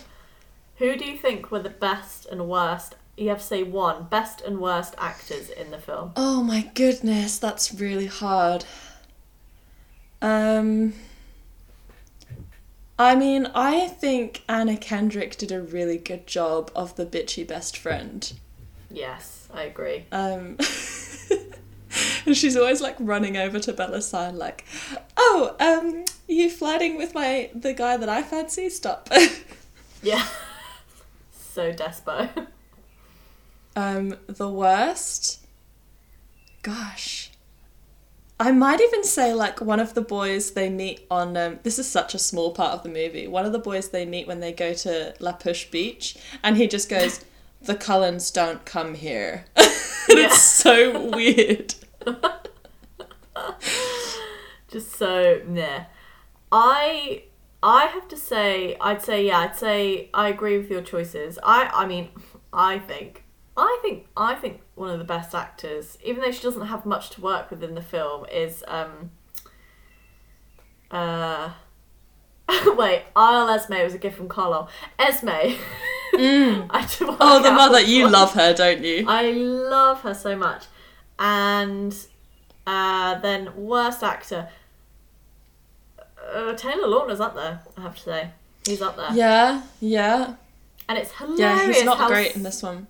Who 0.77 0.95
do 0.97 1.05
you 1.05 1.17
think 1.17 1.51
were 1.51 1.61
the 1.61 1.69
best 1.69 2.25
and 2.25 2.47
worst? 2.49 2.95
You 3.21 3.29
have 3.29 3.37
to 3.37 3.45
say 3.45 3.61
one 3.61 4.05
best 4.05 4.41
and 4.41 4.59
worst 4.59 4.95
actors 4.97 5.51
in 5.51 5.69
the 5.69 5.77
film. 5.77 6.11
Oh 6.15 6.41
my 6.41 6.71
goodness, 6.73 7.37
that's 7.37 7.71
really 7.71 8.07
hard. 8.07 8.65
Um 10.23 10.95
I 12.97 13.13
mean, 13.15 13.45
I 13.53 13.89
think 13.89 14.41
Anna 14.49 14.75
Kendrick 14.75 15.37
did 15.37 15.51
a 15.51 15.61
really 15.61 15.99
good 15.99 16.25
job 16.25 16.71
of 16.75 16.95
the 16.95 17.05
bitchy 17.05 17.47
best 17.47 17.77
friend. 17.77 18.33
Yes, 18.89 19.47
I 19.53 19.65
agree. 19.65 20.07
Um 20.11 20.57
and 22.25 22.35
she's 22.35 22.57
always 22.57 22.81
like 22.81 22.95
running 22.99 23.37
over 23.37 23.59
to 23.59 23.71
Bella 23.71 24.01
Sign 24.01 24.35
like, 24.39 24.65
"Oh, 25.15 25.55
um 25.59 26.05
you 26.27 26.49
flirting 26.49 26.97
with 26.97 27.13
my 27.13 27.51
the 27.53 27.73
guy 27.73 27.97
that 27.97 28.09
I 28.09 28.23
fancy? 28.23 28.67
Stop." 28.71 29.09
Yeah. 30.03 30.25
so 31.53 31.71
despo. 31.71 32.47
Um, 33.75 34.15
the 34.27 34.49
worst? 34.49 35.39
Gosh. 36.61 37.31
I 38.39 38.51
might 38.51 38.81
even 38.81 39.03
say 39.03 39.33
like 39.33 39.61
one 39.61 39.79
of 39.79 39.93
the 39.93 40.01
boys 40.01 40.51
they 40.51 40.69
meet 40.69 41.05
on 41.11 41.37
um, 41.37 41.59
this 41.63 41.77
is 41.77 41.87
such 41.87 42.15
a 42.15 42.19
small 42.19 42.51
part 42.51 42.73
of 42.73 42.81
the 42.83 42.89
movie. 42.89 43.27
One 43.27 43.45
of 43.45 43.51
the 43.51 43.59
boys 43.59 43.89
they 43.89 44.05
meet 44.05 44.27
when 44.27 44.39
they 44.39 44.51
go 44.51 44.73
to 44.73 45.13
La 45.19 45.33
Push 45.33 45.65
Beach 45.69 46.17
and 46.43 46.57
he 46.57 46.67
just 46.67 46.89
goes, 46.89 47.23
The 47.61 47.75
Cullens 47.75 48.31
don't 48.31 48.65
come 48.65 48.95
here. 48.95 49.45
and 49.55 49.67
Yeah. 50.09 50.25
it's 50.25 50.41
so 50.41 51.09
weird. 51.11 51.75
Just 54.69 54.91
so 54.93 55.41
nah. 55.47 55.85
I 56.51 57.23
I 57.61 57.85
have 57.87 58.07
to 58.07 58.17
say 58.17 58.77
I'd 58.79 59.01
say 59.01 59.27
yeah, 59.27 59.39
I'd 59.39 59.55
say 59.55 60.09
I 60.13 60.29
agree 60.29 60.57
with 60.57 60.69
your 60.71 60.81
choices. 60.81 61.37
I 61.43 61.69
I 61.73 61.85
mean 61.85 62.09
I 62.53 62.79
think 62.79 63.23
I 63.57 63.79
think 63.81 64.07
I 64.15 64.35
think 64.35 64.61
one 64.75 64.89
of 64.89 64.99
the 64.99 65.05
best 65.05 65.35
actors, 65.35 65.97
even 66.03 66.21
though 66.21 66.31
she 66.31 66.41
doesn't 66.41 66.67
have 66.67 66.85
much 66.85 67.09
to 67.11 67.21
work 67.21 67.49
with 67.51 67.63
in 67.63 67.75
the 67.75 67.81
film, 67.81 68.25
is 68.31 68.63
um 68.67 69.11
uh 70.89 71.51
wait, 72.65 73.03
Isle 73.15 73.49
Esme 73.49 73.73
was 73.83 73.93
a 73.93 73.97
gift 73.97 74.17
from 74.17 74.27
Carlisle. 74.27 74.69
Esme. 74.99 75.29
I 76.13 76.67
had 76.73 76.87
to 76.89 77.07
work 77.07 77.17
Oh, 77.21 77.41
the 77.41 77.51
mother, 77.51 77.79
you 77.79 78.03
one. 78.03 78.11
love 78.11 78.33
her, 78.33 78.53
don't 78.53 78.83
you? 78.83 79.05
I 79.07 79.31
love 79.31 80.01
her 80.01 80.13
so 80.13 80.35
much. 80.35 80.65
And 81.17 81.95
uh, 82.67 83.19
then 83.19 83.55
worst 83.55 84.03
actor. 84.03 84.49
Uh, 86.33 86.53
Taylor 86.53 86.87
Lautner's 86.87 87.19
up 87.21 87.35
there. 87.35 87.61
I 87.77 87.81
have 87.81 87.95
to 87.95 88.01
say, 88.01 88.29
he's 88.65 88.81
up 88.81 88.95
there, 88.97 89.09
Yeah, 89.13 89.61
yeah. 89.79 90.35
and 90.89 90.97
it's 90.97 91.11
hilarious. 91.13 91.39
Yeah, 91.39 91.67
he's 91.73 91.83
not 91.85 92.07
great 92.09 92.35
in 92.35 92.43
this 92.43 92.61
one. 92.61 92.87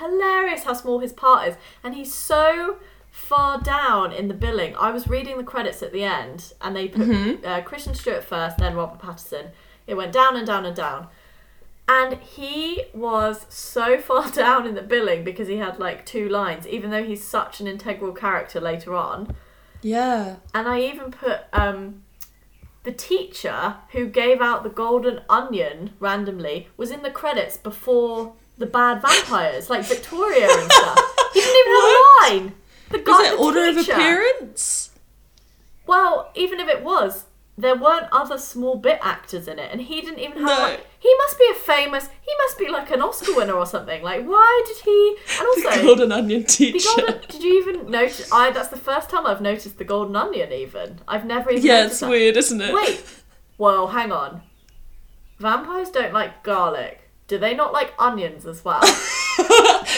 Hilarious 0.00 0.64
how 0.64 0.72
small 0.72 0.98
his 0.98 1.12
part 1.12 1.48
is, 1.48 1.56
and 1.84 1.94
he's 1.94 2.12
so 2.12 2.78
far 3.10 3.60
down 3.60 4.12
in 4.12 4.28
the 4.28 4.34
billing. 4.34 4.74
I 4.76 4.90
was 4.90 5.08
reading 5.08 5.36
the 5.36 5.44
credits 5.44 5.82
at 5.82 5.92
the 5.92 6.04
end, 6.04 6.52
and 6.60 6.74
they 6.74 6.88
put 6.88 7.08
Mm-hmm. 7.08 7.44
uh, 7.46 7.60
Kristen 7.62 7.94
Stewart 7.94 8.24
first, 8.24 8.58
then 8.58 8.74
Robert 8.74 9.00
Pattinson. 9.00 9.50
It 9.86 9.94
went 9.94 10.12
down 10.12 10.36
and 10.36 10.46
down 10.46 10.64
and 10.64 10.74
down, 10.76 11.08
and 11.88 12.14
he 12.20 12.84
was 12.94 13.46
so 13.48 13.98
far 14.08 14.30
down 14.30 14.66
in 14.66 14.74
the 14.74 14.82
billing 14.82 15.24
because 15.24 15.48
he 15.48 15.56
had 15.56 15.78
like 15.78 16.06
two 16.06 16.28
lines, 16.28 16.66
even 16.66 16.90
though 16.90 17.04
he's 17.04 17.24
such 17.24 17.60
an 17.60 17.66
integral 17.66 18.12
character 18.12 18.60
later 18.60 18.94
on. 18.94 19.34
Yeah. 19.82 20.36
And 20.54 20.68
I 20.68 20.80
even 20.82 21.10
put 21.10 21.40
um, 21.52 22.02
the 22.84 22.92
teacher 22.92 23.76
who 23.92 24.06
gave 24.06 24.40
out 24.40 24.62
the 24.62 24.68
golden 24.70 25.20
onion 25.28 25.94
randomly 25.98 26.68
was 26.76 26.90
in 26.90 27.02
the 27.02 27.10
credits 27.10 27.56
before 27.56 28.34
the 28.60 28.66
bad 28.66 29.02
vampires, 29.02 29.68
like 29.68 29.84
Victoria 29.84 30.46
and 30.48 30.70
stuff. 30.70 31.16
He 31.34 31.40
didn't 31.40 31.56
even 31.56 31.72
have 31.72 31.90
a 31.90 32.04
line. 32.44 32.54
The 32.90 32.98
Is 32.98 33.32
it 33.32 33.38
order 33.40 33.68
of 33.68 33.76
appearance? 33.78 34.90
Well, 35.86 36.30
even 36.34 36.60
if 36.60 36.68
it 36.68 36.84
was, 36.84 37.24
there 37.56 37.74
weren't 37.76 38.06
other 38.12 38.38
small 38.38 38.76
bit 38.76 38.98
actors 39.02 39.48
in 39.48 39.58
it, 39.58 39.70
and 39.72 39.80
he 39.80 40.00
didn't 40.00 40.18
even 40.20 40.38
have. 40.38 40.46
No. 40.46 40.58
Like, 40.64 40.86
he 40.98 41.12
must 41.18 41.38
be 41.38 41.48
a 41.50 41.54
famous. 41.54 42.08
He 42.20 42.32
must 42.38 42.58
be 42.58 42.68
like 42.68 42.90
an 42.90 43.00
Oscar 43.02 43.34
winner 43.34 43.54
or 43.54 43.66
something. 43.66 44.02
Like, 44.02 44.24
why 44.24 44.62
did 44.66 44.76
he? 44.84 45.16
And 45.38 45.46
also, 45.46 45.80
the 45.80 45.86
golden 45.86 46.12
onion 46.12 46.44
teacher. 46.44 46.88
the 46.96 47.02
golden. 47.12 47.28
Did 47.28 47.42
you 47.42 47.58
even 47.60 47.90
notice? 47.90 48.30
I. 48.32 48.50
That's 48.50 48.68
the 48.68 48.76
first 48.76 49.08
time 49.10 49.26
I've 49.26 49.40
noticed 49.40 49.78
the 49.78 49.84
golden 49.84 50.16
onion. 50.16 50.52
Even 50.52 51.00
I've 51.08 51.24
never 51.24 51.50
even. 51.50 51.64
yeah, 51.64 51.86
it's 51.86 52.00
that. 52.00 52.10
weird, 52.10 52.36
isn't 52.36 52.60
it? 52.60 52.74
Wait. 52.74 53.02
Well, 53.58 53.88
hang 53.88 54.12
on. 54.12 54.42
Vampires 55.38 55.90
don't 55.90 56.12
like 56.12 56.42
garlic. 56.42 57.09
Do 57.30 57.38
they 57.38 57.54
not 57.54 57.72
like 57.72 57.94
onions 57.96 58.44
as 58.44 58.64
well? 58.64 58.80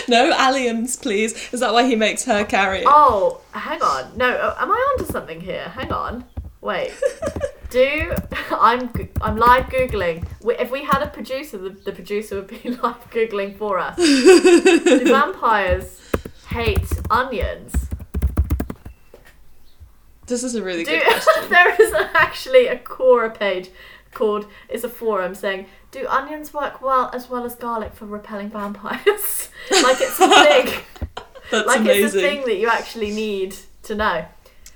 no 0.07 0.35
alliums, 0.35 1.01
please. 1.01 1.33
Is 1.51 1.61
that 1.61 1.73
why 1.73 1.87
he 1.87 1.97
makes 1.97 2.27
her 2.27 2.45
carry 2.45 2.81
it? 2.81 2.85
oh, 2.87 3.41
hang 3.53 3.81
on. 3.81 4.15
No, 4.19 4.29
uh, 4.29 4.55
am 4.59 4.71
I 4.71 4.75
onto 4.75 5.11
something 5.11 5.41
here? 5.41 5.65
Hang 5.71 5.91
on. 5.91 6.27
Wait. 6.61 6.93
Do 7.71 8.13
I'm 8.51 8.93
I'm 9.23 9.39
live 9.39 9.65
googling. 9.71 10.29
If 10.45 10.71
we 10.71 10.85
had 10.85 11.01
a 11.01 11.07
producer, 11.07 11.57
the, 11.57 11.71
the 11.71 11.93
producer 11.93 12.35
would 12.37 12.49
be 12.49 12.69
live 12.83 13.11
googling 13.11 13.57
for 13.57 13.79
us. 13.79 13.97
Do 13.97 15.01
vampires 15.07 16.03
hate 16.51 16.93
onions? 17.09 17.73
This 20.27 20.45
is 20.45 20.55
a 20.55 20.63
really 20.63 20.85
Do, 20.85 20.91
good 20.91 21.03
question. 21.07 21.49
there 21.49 21.81
is 21.81 21.95
actually 22.13 22.67
a 22.67 22.77
Quora 22.77 23.35
page 23.35 23.71
called 24.13 24.47
it's 24.69 24.85
a 24.85 24.89
forum 24.91 25.35
saying 25.35 25.67
do 25.93 26.07
onions 26.09 26.53
work 26.53 26.83
well 26.83 27.11
as 27.13 27.29
well 27.31 27.45
as 27.45 27.55
garlic 27.55 27.95
for 27.95 28.07
repelling 28.07 28.51
vampires? 28.51 29.49
like 29.71 30.01
it's 30.01 30.19
a 30.19 30.29
thing. 30.29 30.83
That's 31.51 31.67
like 31.67 31.85
it's 31.87 32.15
a 32.15 32.21
thing 32.21 32.41
that 32.47 32.57
you 32.57 32.69
actually 32.69 33.11
need 33.13 33.55
to 33.85 33.95
know. 33.95 34.25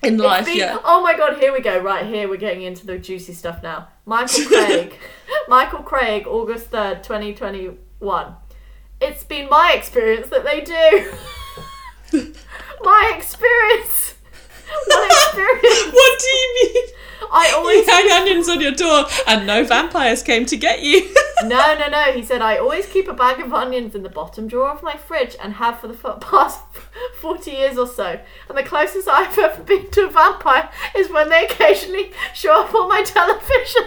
In 0.02 0.18
life, 0.18 0.44
been- 0.46 0.59
yeah. 0.59 0.79
Oh 0.85 1.02
my 1.02 1.16
god, 1.16 1.38
here 1.38 1.52
we 1.52 1.61
go. 1.61 1.79
Right 1.79 2.07
here, 2.07 2.29
we're 2.29 2.37
getting 2.37 2.62
into 2.62 2.87
the 2.87 2.98
juicy 2.98 3.33
stuff 3.33 3.62
now. 3.62 3.88
Michael 4.05 4.44
Craig. 4.46 4.94
Michael 5.48 5.83
Craig, 5.83 6.26
August 6.26 6.70
3rd, 6.70 7.02
2021. 7.02 8.35
It's 9.00 9.24
been 9.24 9.48
my 9.48 9.72
experience 9.76 10.29
that 10.29 10.44
they 10.44 10.61
do. 10.61 12.33
my 12.83 13.12
experience. 13.16 14.14
What 14.87 15.11
experience? 15.11 15.92
What 15.94 16.18
do 16.18 16.26
you 16.26 16.72
mean? 16.74 16.85
I 17.33 17.48
You 17.48 17.57
always. 17.57 17.87
hang 17.88 18.11
onions 18.11 18.48
on 18.48 18.61
your 18.61 18.72
door 18.72 19.05
and 19.26 19.46
no 19.46 19.64
vampires 19.64 20.22
came 20.22 20.46
to 20.46 20.57
get 20.57 20.83
you. 20.83 21.14
No, 21.44 21.76
no, 21.79 21.88
no. 21.88 22.12
He 22.12 22.22
said, 22.22 22.40
I 22.40 22.57
always 22.57 22.87
keep 22.87 23.09
a 23.09 23.14
bag 23.14 23.40
of 23.40 23.52
onions 23.52 23.94
in 23.94 24.02
the 24.02 24.09
bottom 24.09 24.48
drawer 24.48 24.70
of 24.70 24.83
my 24.83 24.96
fridge 24.96 25.37
and 25.42 25.55
have 25.55 25.81
for 25.81 25.88
the 25.88 25.94
past 25.94 26.61
40 27.20 27.50
years 27.50 27.79
or 27.79 27.87
so. 27.87 28.20
And 28.48 28.57
the 28.57 28.62
closest 28.62 29.09
I've 29.09 29.38
ever 29.38 29.62
been 29.62 29.90
to 29.90 30.07
a 30.07 30.11
vampire 30.11 30.70
is 30.96 31.11
when 31.11 31.29
they 31.29 31.44
occasionally 31.44 32.12
show 32.35 32.62
up 32.62 32.74
on 32.74 32.88
my 32.88 33.02
television. 33.02 33.85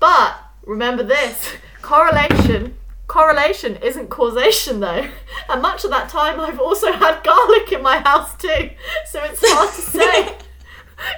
But 0.00 0.34
remember 0.64 1.02
this 1.02 1.56
correlation. 1.82 2.76
Correlation 3.10 3.74
isn't 3.82 4.08
causation 4.08 4.78
though. 4.78 5.08
And 5.48 5.60
much 5.60 5.82
of 5.82 5.90
that 5.90 6.08
time 6.08 6.38
I've 6.38 6.60
also 6.60 6.92
had 6.92 7.24
garlic 7.24 7.72
in 7.72 7.82
my 7.82 7.98
house 7.98 8.36
too. 8.36 8.70
So 9.06 9.20
it's 9.24 9.42
hard 9.42 9.74
to 9.74 9.80
say. 9.80 10.36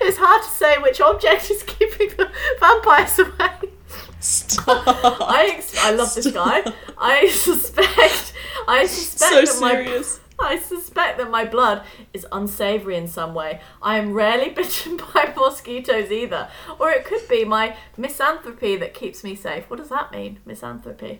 It's 0.00 0.16
hard 0.16 0.42
to 0.44 0.48
say 0.48 0.78
which 0.78 1.00
object 1.00 1.50
is 1.50 1.64
keeping 1.64 2.10
the 2.16 2.30
vampires 2.60 3.18
away. 3.18 3.72
Stop. 4.20 4.86
I 5.20 5.54
ex- 5.54 5.76
I 5.84 5.90
love 5.90 6.14
this 6.14 6.30
guy. 6.30 6.62
I 6.96 7.28
suspect 7.28 8.32
I 8.68 8.86
suspect 8.86 9.48
so 9.48 9.58
that 9.58 9.60
my 9.60 9.72
serious. 9.72 10.20
I 10.40 10.60
suspect 10.60 11.18
that 11.18 11.30
my 11.30 11.44
blood 11.44 11.82
is 12.14 12.26
unsavory 12.32 12.96
in 12.96 13.08
some 13.08 13.34
way. 13.34 13.60
I 13.82 13.98
am 13.98 14.14
rarely 14.14 14.50
bitten 14.60 14.96
by 14.96 15.34
mosquitoes 15.36 16.10
either. 16.10 16.48
Or 16.78 16.90
it 16.90 17.04
could 17.04 17.28
be 17.28 17.44
my 17.44 17.76
misanthropy 17.98 18.76
that 18.76 18.94
keeps 18.94 19.22
me 19.22 19.34
safe. 19.34 19.68
What 19.68 19.78
does 19.80 19.90
that 19.90 20.10
mean? 20.12 20.38
Misanthropy. 20.46 21.18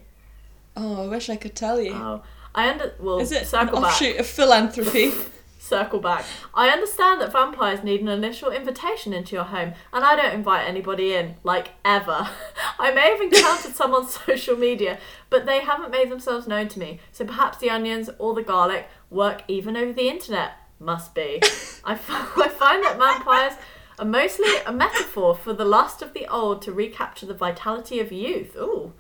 Oh, 0.77 1.05
I 1.05 1.09
wish 1.09 1.29
I 1.31 1.37
could 1.37 1.55
tell 1.55 1.81
you. 1.81 1.93
Oh, 1.95 2.23
I 2.55 2.71
under 2.71 2.95
well 2.99 3.19
Is 3.21 3.33
it 3.33 3.43
an 3.43 3.49
circle 3.49 3.81
back. 3.81 3.93
offshoot 3.93 4.17
of 4.19 4.27
philanthropy? 4.27 5.13
circle 5.59 6.01
back. 6.01 6.25
I 6.55 6.69
understand 6.71 7.21
that 7.21 7.33
vampires 7.33 7.85
need 7.85 8.01
an 8.01 8.09
initial 8.09 8.51
invitation 8.51 9.13
into 9.13 9.37
your 9.37 9.45
home, 9.45 9.75
and 9.93 10.05
I 10.05 10.17
don't 10.17 10.35
invite 10.35 10.69
anybody 10.69 11.15
in, 11.15 11.37
like 11.45 11.71
ever. 11.85 12.29
I 12.79 12.93
may 12.93 13.11
have 13.13 13.21
encountered 13.21 13.75
some 13.75 13.95
on 13.95 14.07
social 14.27 14.57
media, 14.57 14.99
but 15.31 15.47
they 15.47 15.61
haven't 15.61 15.91
made 15.91 16.11
themselves 16.11 16.47
known 16.49 16.69
to 16.69 16.79
me. 16.79 17.01
So 17.13 17.25
perhaps 17.25 17.59
the 17.59 17.71
onions 17.71 18.11
or 18.19 18.35
the 18.35 18.43
garlic 18.43 18.89
work 19.09 19.43
even 19.49 19.77
over 19.77 19.93
the 19.93 20.09
internet. 20.09 20.53
Must 20.81 21.15
be. 21.15 21.41
I, 21.85 21.93
f- 21.93 22.11
I 22.37 22.49
find 22.49 22.83
that 22.83 22.99
vampires 22.99 23.53
are 24.01 24.05
mostly 24.05 24.51
a 24.67 24.73
metaphor 24.73 25.37
for 25.37 25.53
the 25.53 25.65
lust 25.65 26.03
of 26.03 26.13
the 26.13 26.27
old 26.27 26.61
to 26.63 26.73
recapture 26.73 27.25
the 27.27 27.35
vitality 27.35 28.01
of 28.01 28.11
youth. 28.11 28.57
Ooh, 28.57 28.93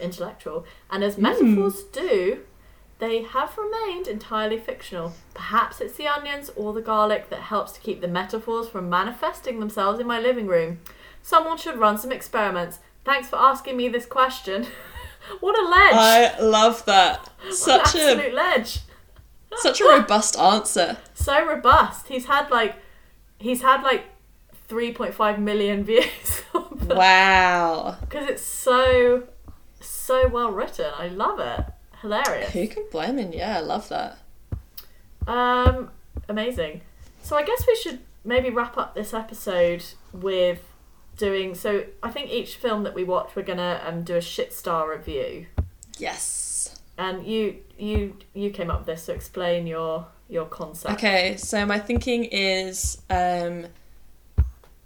intellectual. 0.00 0.64
And 0.90 1.04
as 1.04 1.18
metaphors 1.18 1.82
hmm. 1.82 1.92
do, 1.92 2.38
they 2.98 3.22
have 3.22 3.56
remained 3.56 4.06
entirely 4.06 4.58
fictional. 4.58 5.14
Perhaps 5.34 5.80
it's 5.80 5.96
the 5.96 6.06
onions 6.06 6.50
or 6.54 6.72
the 6.72 6.82
garlic 6.82 7.30
that 7.30 7.40
helps 7.40 7.72
to 7.72 7.80
keep 7.80 8.00
the 8.00 8.08
metaphors 8.08 8.68
from 8.68 8.90
manifesting 8.90 9.58
themselves 9.58 9.98
in 9.98 10.06
my 10.06 10.20
living 10.20 10.46
room. 10.46 10.80
Someone 11.22 11.56
should 11.56 11.78
run 11.78 11.98
some 11.98 12.12
experiments. 12.12 12.78
Thanks 13.04 13.28
for 13.28 13.36
asking 13.36 13.76
me 13.76 13.88
this 13.88 14.06
question. 14.06 14.66
what 15.40 15.58
a 15.58 15.62
ledge! 15.62 15.94
I 15.94 16.40
love 16.40 16.84
that. 16.84 17.28
what 17.42 17.54
Such 17.54 17.94
an 17.94 18.00
a 18.00 18.04
absolute 18.04 18.34
ledge. 18.34 18.78
such 19.56 19.80
a 19.80 19.84
robust 19.88 20.38
answer. 20.38 20.98
So 21.14 21.46
robust. 21.46 22.08
He's 22.08 22.26
had 22.26 22.50
like 22.50 22.76
he's 23.38 23.62
had 23.62 23.82
like 23.82 24.04
3.5 24.68 25.38
million 25.38 25.82
views 25.82 26.42
Wow. 26.54 27.96
because 28.00 28.28
it's 28.28 28.42
so 28.44 29.24
so 30.10 30.26
well 30.26 30.50
written. 30.50 30.90
I 30.98 31.06
love 31.06 31.38
it. 31.38 31.64
Hilarious. 32.02 32.50
Who 32.50 32.66
can 32.66 32.84
blame 32.90 33.18
him? 33.18 33.32
Yeah, 33.32 33.58
I 33.58 33.60
love 33.60 33.88
that. 33.90 34.18
Um, 35.28 35.90
amazing. 36.28 36.80
So 37.22 37.36
I 37.36 37.44
guess 37.44 37.64
we 37.64 37.76
should 37.76 38.00
maybe 38.24 38.50
wrap 38.50 38.76
up 38.76 38.96
this 38.96 39.14
episode 39.14 39.84
with 40.12 40.64
doing. 41.16 41.54
So 41.54 41.84
I 42.02 42.10
think 42.10 42.28
each 42.28 42.56
film 42.56 42.82
that 42.82 42.94
we 42.94 43.04
watch, 43.04 43.36
we're 43.36 43.42
gonna 43.44 43.80
um, 43.86 44.02
do 44.02 44.16
a 44.16 44.20
shit 44.20 44.52
star 44.52 44.90
review. 44.90 45.46
Yes. 45.96 46.80
And 46.98 47.24
you 47.24 47.58
you 47.78 48.16
you 48.34 48.50
came 48.50 48.68
up 48.68 48.80
with 48.80 48.86
this, 48.86 49.04
so 49.04 49.12
explain 49.12 49.68
your 49.68 50.06
your 50.28 50.46
concept. 50.46 50.94
Okay, 50.94 51.36
so 51.36 51.64
my 51.64 51.78
thinking 51.78 52.24
is 52.24 53.00
um, 53.10 53.66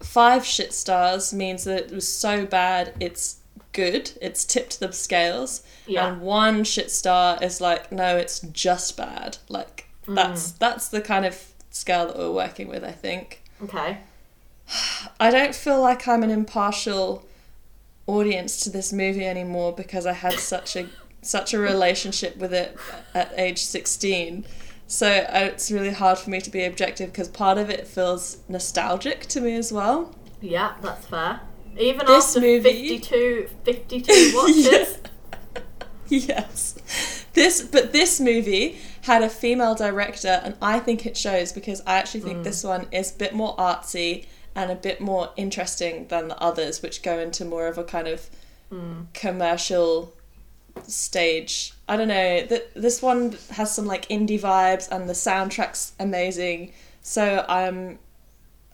five 0.00 0.44
shit 0.44 0.74
stars 0.74 1.32
means 1.32 1.64
that 1.64 1.86
it 1.86 1.92
was 1.92 2.06
so 2.06 2.44
bad 2.44 2.92
it's 3.00 3.38
good, 3.74 4.12
it's 4.22 4.44
tipped 4.44 4.80
the 4.80 4.92
scales, 4.92 5.62
Yeah. 5.86 6.06
and 6.06 6.22
one 6.22 6.64
shit 6.64 6.90
star 6.90 7.38
is 7.42 7.60
like 7.60 7.92
no, 7.92 8.16
it's 8.16 8.40
just 8.40 8.96
bad. 8.96 9.38
Like 9.48 9.88
mm. 10.06 10.14
that's 10.14 10.52
that's 10.52 10.88
the 10.88 11.00
kind 11.00 11.26
of 11.26 11.44
scale 11.70 12.06
that 12.06 12.16
we're 12.16 12.30
working 12.32 12.68
with. 12.68 12.84
I 12.84 12.92
think. 12.92 13.42
Okay. 13.62 13.98
I 15.20 15.30
don't 15.30 15.54
feel 15.54 15.80
like 15.80 16.08
I'm 16.08 16.22
an 16.22 16.30
impartial 16.30 17.26
audience 18.06 18.60
to 18.60 18.70
this 18.70 18.92
movie 18.92 19.26
anymore 19.26 19.72
because 19.72 20.06
I 20.06 20.12
had 20.12 20.34
such 20.34 20.76
a 20.76 20.88
such 21.22 21.54
a 21.54 21.58
relationship 21.58 22.36
with 22.36 22.52
it 22.52 22.76
at 23.14 23.32
age 23.36 23.58
16. 23.58 24.44
So 24.86 25.26
it's 25.28 25.70
really 25.70 25.92
hard 25.92 26.18
for 26.18 26.28
me 26.30 26.40
to 26.42 26.50
be 26.50 26.64
objective 26.64 27.10
because 27.10 27.28
part 27.28 27.56
of 27.56 27.70
it 27.70 27.86
feels 27.86 28.38
nostalgic 28.48 29.26
to 29.28 29.40
me 29.40 29.54
as 29.56 29.72
well. 29.72 30.14
Yeah, 30.42 30.74
that's 30.82 31.06
fair. 31.06 31.40
Even 31.78 32.06
This 32.06 32.36
after 32.36 32.40
movie- 32.40 32.98
52, 32.98 33.48
52 33.64 34.32
watches. 34.34 34.98
yes. 36.08 36.74
This 37.32 37.62
but 37.62 37.92
this 37.92 38.20
movie 38.20 38.78
had 39.02 39.22
a 39.22 39.28
female 39.28 39.74
director 39.74 40.40
and 40.44 40.54
I 40.62 40.78
think 40.78 41.04
it 41.04 41.16
shows 41.16 41.52
because 41.52 41.82
I 41.86 41.96
actually 41.96 42.20
think 42.20 42.38
mm. 42.38 42.44
this 42.44 42.62
one 42.64 42.86
is 42.92 43.12
a 43.14 43.18
bit 43.18 43.34
more 43.34 43.56
artsy 43.56 44.26
and 44.54 44.70
a 44.70 44.76
bit 44.76 45.00
more 45.00 45.30
interesting 45.36 46.06
than 46.08 46.28
the 46.28 46.38
others 46.40 46.80
which 46.80 47.02
go 47.02 47.18
into 47.18 47.44
more 47.44 47.66
of 47.66 47.76
a 47.76 47.84
kind 47.84 48.06
of 48.06 48.30
mm. 48.72 49.06
commercial 49.12 50.14
stage. 50.86 51.72
I 51.88 51.96
don't 51.96 52.08
know. 52.08 52.46
Th- 52.46 52.64
this 52.74 53.02
one 53.02 53.36
has 53.50 53.74
some 53.74 53.86
like 53.86 54.08
indie 54.08 54.40
vibes 54.40 54.88
and 54.90 55.08
the 55.08 55.12
soundtrack's 55.12 55.92
amazing. 55.98 56.72
So 57.02 57.44
I'm 57.48 57.98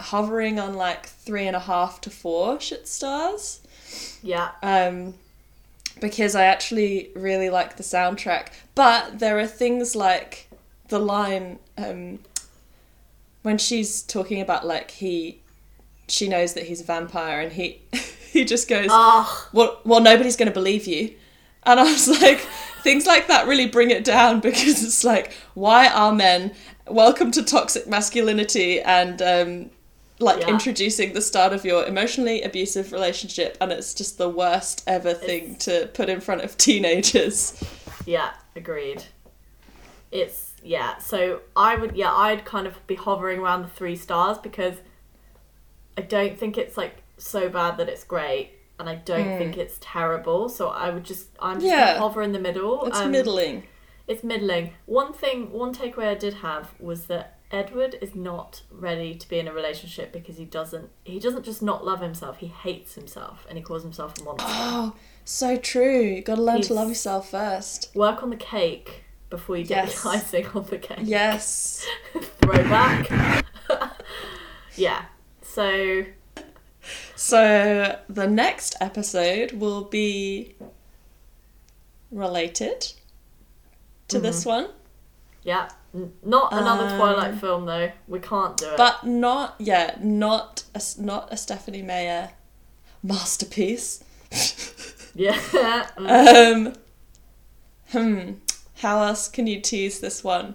hovering 0.00 0.58
on 0.58 0.74
like 0.74 1.06
three 1.06 1.46
and 1.46 1.54
a 1.56 1.60
half 1.60 2.00
to 2.02 2.10
four 2.10 2.60
shit 2.60 2.88
stars 2.88 3.60
Yeah. 4.22 4.50
um, 4.62 5.14
because 6.00 6.34
I 6.34 6.44
actually 6.44 7.10
really 7.14 7.50
like 7.50 7.76
the 7.76 7.82
soundtrack. 7.82 8.48
But 8.74 9.18
there 9.18 9.38
are 9.38 9.46
things 9.46 9.94
like 9.94 10.48
the 10.88 10.98
line 10.98 11.58
um, 11.76 12.20
when 13.42 13.58
she's 13.58 14.02
talking 14.02 14.40
about 14.40 14.66
like 14.66 14.90
he, 14.92 15.40
she 16.08 16.28
knows 16.28 16.54
that 16.54 16.64
he's 16.64 16.80
a 16.80 16.84
vampire, 16.84 17.40
and 17.40 17.52
he 17.52 17.82
he 18.32 18.44
just 18.44 18.68
goes, 18.68 18.88
Oh, 18.90 19.48
"Well, 19.52 19.80
well, 19.84 20.00
nobody's 20.00 20.36
going 20.36 20.48
to 20.48 20.54
believe 20.54 20.86
you." 20.86 21.14
And 21.64 21.78
I 21.78 21.82
was 21.84 22.08
like, 22.08 22.38
things 22.82 23.06
like 23.06 23.26
that 23.28 23.46
really 23.46 23.66
bring 23.66 23.90
it 23.90 24.02
down 24.02 24.40
because 24.40 24.82
it's 24.82 25.04
like, 25.04 25.32
why 25.54 25.88
are 25.88 26.10
men 26.12 26.52
welcome 26.88 27.30
to 27.32 27.42
toxic 27.42 27.86
masculinity 27.86 28.80
and 28.80 29.20
um, 29.20 29.70
like 30.20 30.40
Yeah. 30.40 30.48
introducing 30.50 31.12
the 31.14 31.20
start 31.22 31.52
of 31.52 31.64
your 31.64 31.84
emotionally 31.86 32.42
abusive 32.42 32.92
relationship, 32.92 33.56
and 33.60 33.72
it's 33.72 33.94
just 33.94 34.18
the 34.18 34.28
worst 34.28 34.82
ever 34.86 35.14
thing 35.14 35.56
to 35.56 35.88
put 35.94 36.08
in 36.08 36.20
front 36.20 36.42
of 36.42 36.56
teenagers. 36.58 37.62
yeah, 38.06 38.30
agreed. 38.54 39.04
It's, 40.10 40.52
yeah, 40.62 40.98
so 40.98 41.40
I 41.56 41.76
would, 41.76 41.96
yeah, 41.96 42.12
I'd 42.12 42.44
kind 42.44 42.66
of 42.66 42.84
be 42.86 42.96
hovering 42.96 43.40
around 43.40 43.62
the 43.62 43.68
three 43.68 43.96
stars 43.96 44.38
because 44.38 44.74
I 45.96 46.02
don't 46.02 46.38
think 46.38 46.58
it's 46.58 46.76
like 46.76 47.02
so 47.18 47.48
bad 47.48 47.76
that 47.78 47.88
it's 47.88 48.04
great. 48.04 48.52
And 48.78 48.88
I 48.88 48.94
don't 48.94 49.36
think 49.36 49.58
it's 49.58 49.76
terrible, 49.82 50.48
so 50.48 50.68
I 50.68 50.88
would 50.88 51.04
just 51.04 51.28
I'm 51.38 51.56
just 51.60 51.66
Yeah. 51.66 51.88
gonna 51.88 51.98
hover 51.98 52.22
in 52.22 52.32
the 52.32 52.38
middle. 52.38 52.86
It's 52.86 52.98
Um, 52.98 53.10
middling. 53.10 53.64
It's 54.08 54.24
middling. 54.24 54.72
One 54.86 55.12
thing, 55.12 55.52
one 55.52 55.74
takeaway 55.74 56.08
I 56.08 56.14
did 56.14 56.34
have 56.34 56.70
was 56.80 57.04
that 57.06 57.38
Edward 57.52 57.96
is 58.00 58.14
not 58.14 58.62
ready 58.70 59.14
to 59.14 59.28
be 59.28 59.38
in 59.38 59.48
a 59.48 59.52
relationship 59.52 60.12
because 60.12 60.36
he 60.36 60.44
doesn't. 60.44 60.90
He 61.04 61.18
doesn't 61.18 61.44
just 61.44 61.62
not 61.62 61.84
love 61.84 62.00
himself. 62.00 62.38
He 62.38 62.46
hates 62.46 62.94
himself, 62.94 63.44
and 63.48 63.58
he 63.58 63.64
calls 63.64 63.82
himself 63.82 64.18
a 64.20 64.24
monster. 64.24 64.46
Oh, 64.48 64.94
so 65.24 65.56
true. 65.56 66.00
You 66.00 66.22
gotta 66.22 66.42
learn 66.42 66.62
to 66.62 66.74
love 66.74 66.88
yourself 66.88 67.30
first. 67.30 67.94
Work 67.94 68.22
on 68.22 68.30
the 68.30 68.36
cake 68.36 69.04
before 69.30 69.56
you 69.56 69.64
get 69.64 69.86
Yes. 69.86 70.02
the 70.02 70.08
icing 70.08 70.46
on 70.54 70.64
the 70.64 70.78
cake. 70.78 70.98
Yes. 71.02 71.86
Throwback. 72.40 73.44
yeah. 74.76 75.06
So 75.42 76.04
So 77.16 77.98
the 78.08 78.26
next 78.26 78.76
episode 78.80 79.52
will 79.52 79.84
be 79.84 80.54
related 82.10 82.92
to 84.08 84.18
this 84.18 84.40
mm-hmm. 84.40 84.64
one, 84.64 84.68
yeah, 85.44 85.68
N- 85.94 86.12
not 86.24 86.52
another 86.52 86.86
Um, 86.86 86.96
Twilight 86.98 87.34
film 87.40 87.66
though. 87.66 87.90
We 88.06 88.20
can't 88.20 88.56
do 88.56 88.68
it. 88.70 88.76
but 88.76 89.04
not 89.04 89.56
yeah, 89.58 89.96
not 90.00 90.64
a, 90.74 90.80
not 90.98 91.32
a 91.32 91.36
Stephenie 91.36 91.82
Meyer 91.82 92.30
masterpiece. 93.02 94.04
yeah. 95.14 95.88
um, 95.98 96.74
hmm. 97.90 98.32
How 98.78 99.02
else 99.02 99.28
can 99.28 99.46
you 99.46 99.60
tease 99.60 100.00
this 100.00 100.22
one? 100.24 100.54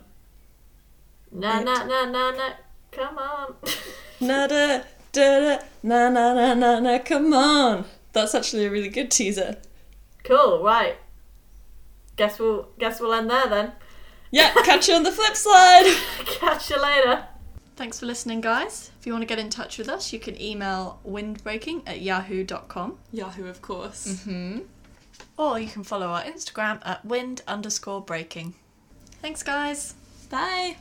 na 1.31 1.59
na 1.59 1.83
na 1.83 2.05
na 2.05 2.31
na. 2.31 2.49
Come 2.91 3.17
on. 3.17 3.55
Na 4.21 4.47
da 4.47 4.81
da 5.11 5.39
da 5.39 5.59
na 5.83 6.09
na 6.09 6.33
na 6.33 6.53
na 6.53 6.79
na. 6.79 6.97
Come 6.99 7.33
on. 7.33 7.83
That's 8.13 8.33
actually 8.33 8.65
a 8.65 8.71
really 8.71 8.87
good 8.87 9.11
teaser. 9.11 9.57
cool. 10.23 10.63
Right. 10.63 10.95
Guess 12.15 12.39
we'll 12.39 12.69
guess 12.79 13.01
we'll 13.01 13.11
end 13.13 13.29
there 13.29 13.47
then. 13.49 13.73
Yeah, 14.35 14.53
catch 14.65 14.89
you 14.89 14.95
on 14.95 15.03
the 15.03 15.13
flip 15.13 15.33
side. 15.33 15.85
Catch 16.25 16.69
you 16.69 16.81
later. 16.81 17.25
Thanks 17.77 18.01
for 18.01 18.05
listening, 18.05 18.41
guys. 18.41 18.91
If 18.99 19.05
you 19.07 19.13
want 19.13 19.21
to 19.21 19.25
get 19.25 19.39
in 19.39 19.49
touch 19.49 19.77
with 19.77 19.87
us, 19.87 20.11
you 20.11 20.19
can 20.19 20.39
email 20.41 20.99
windbreaking 21.07 21.83
at 21.87 22.01
yahoo.com 22.01 22.97
Yahoo, 23.13 23.47
of 23.47 23.61
course. 23.61 24.07
Mm-hmm. 24.07 24.59
or 25.37 25.57
you 25.57 25.67
can 25.67 25.85
follow 25.85 26.07
our 26.07 26.21
Instagram 26.23 26.81
at 26.85 27.05
wind 27.05 27.43
underscore 27.47 28.01
breaking. 28.01 28.55
Thanks, 29.21 29.41
guys. 29.41 29.93
Bye. 30.29 30.75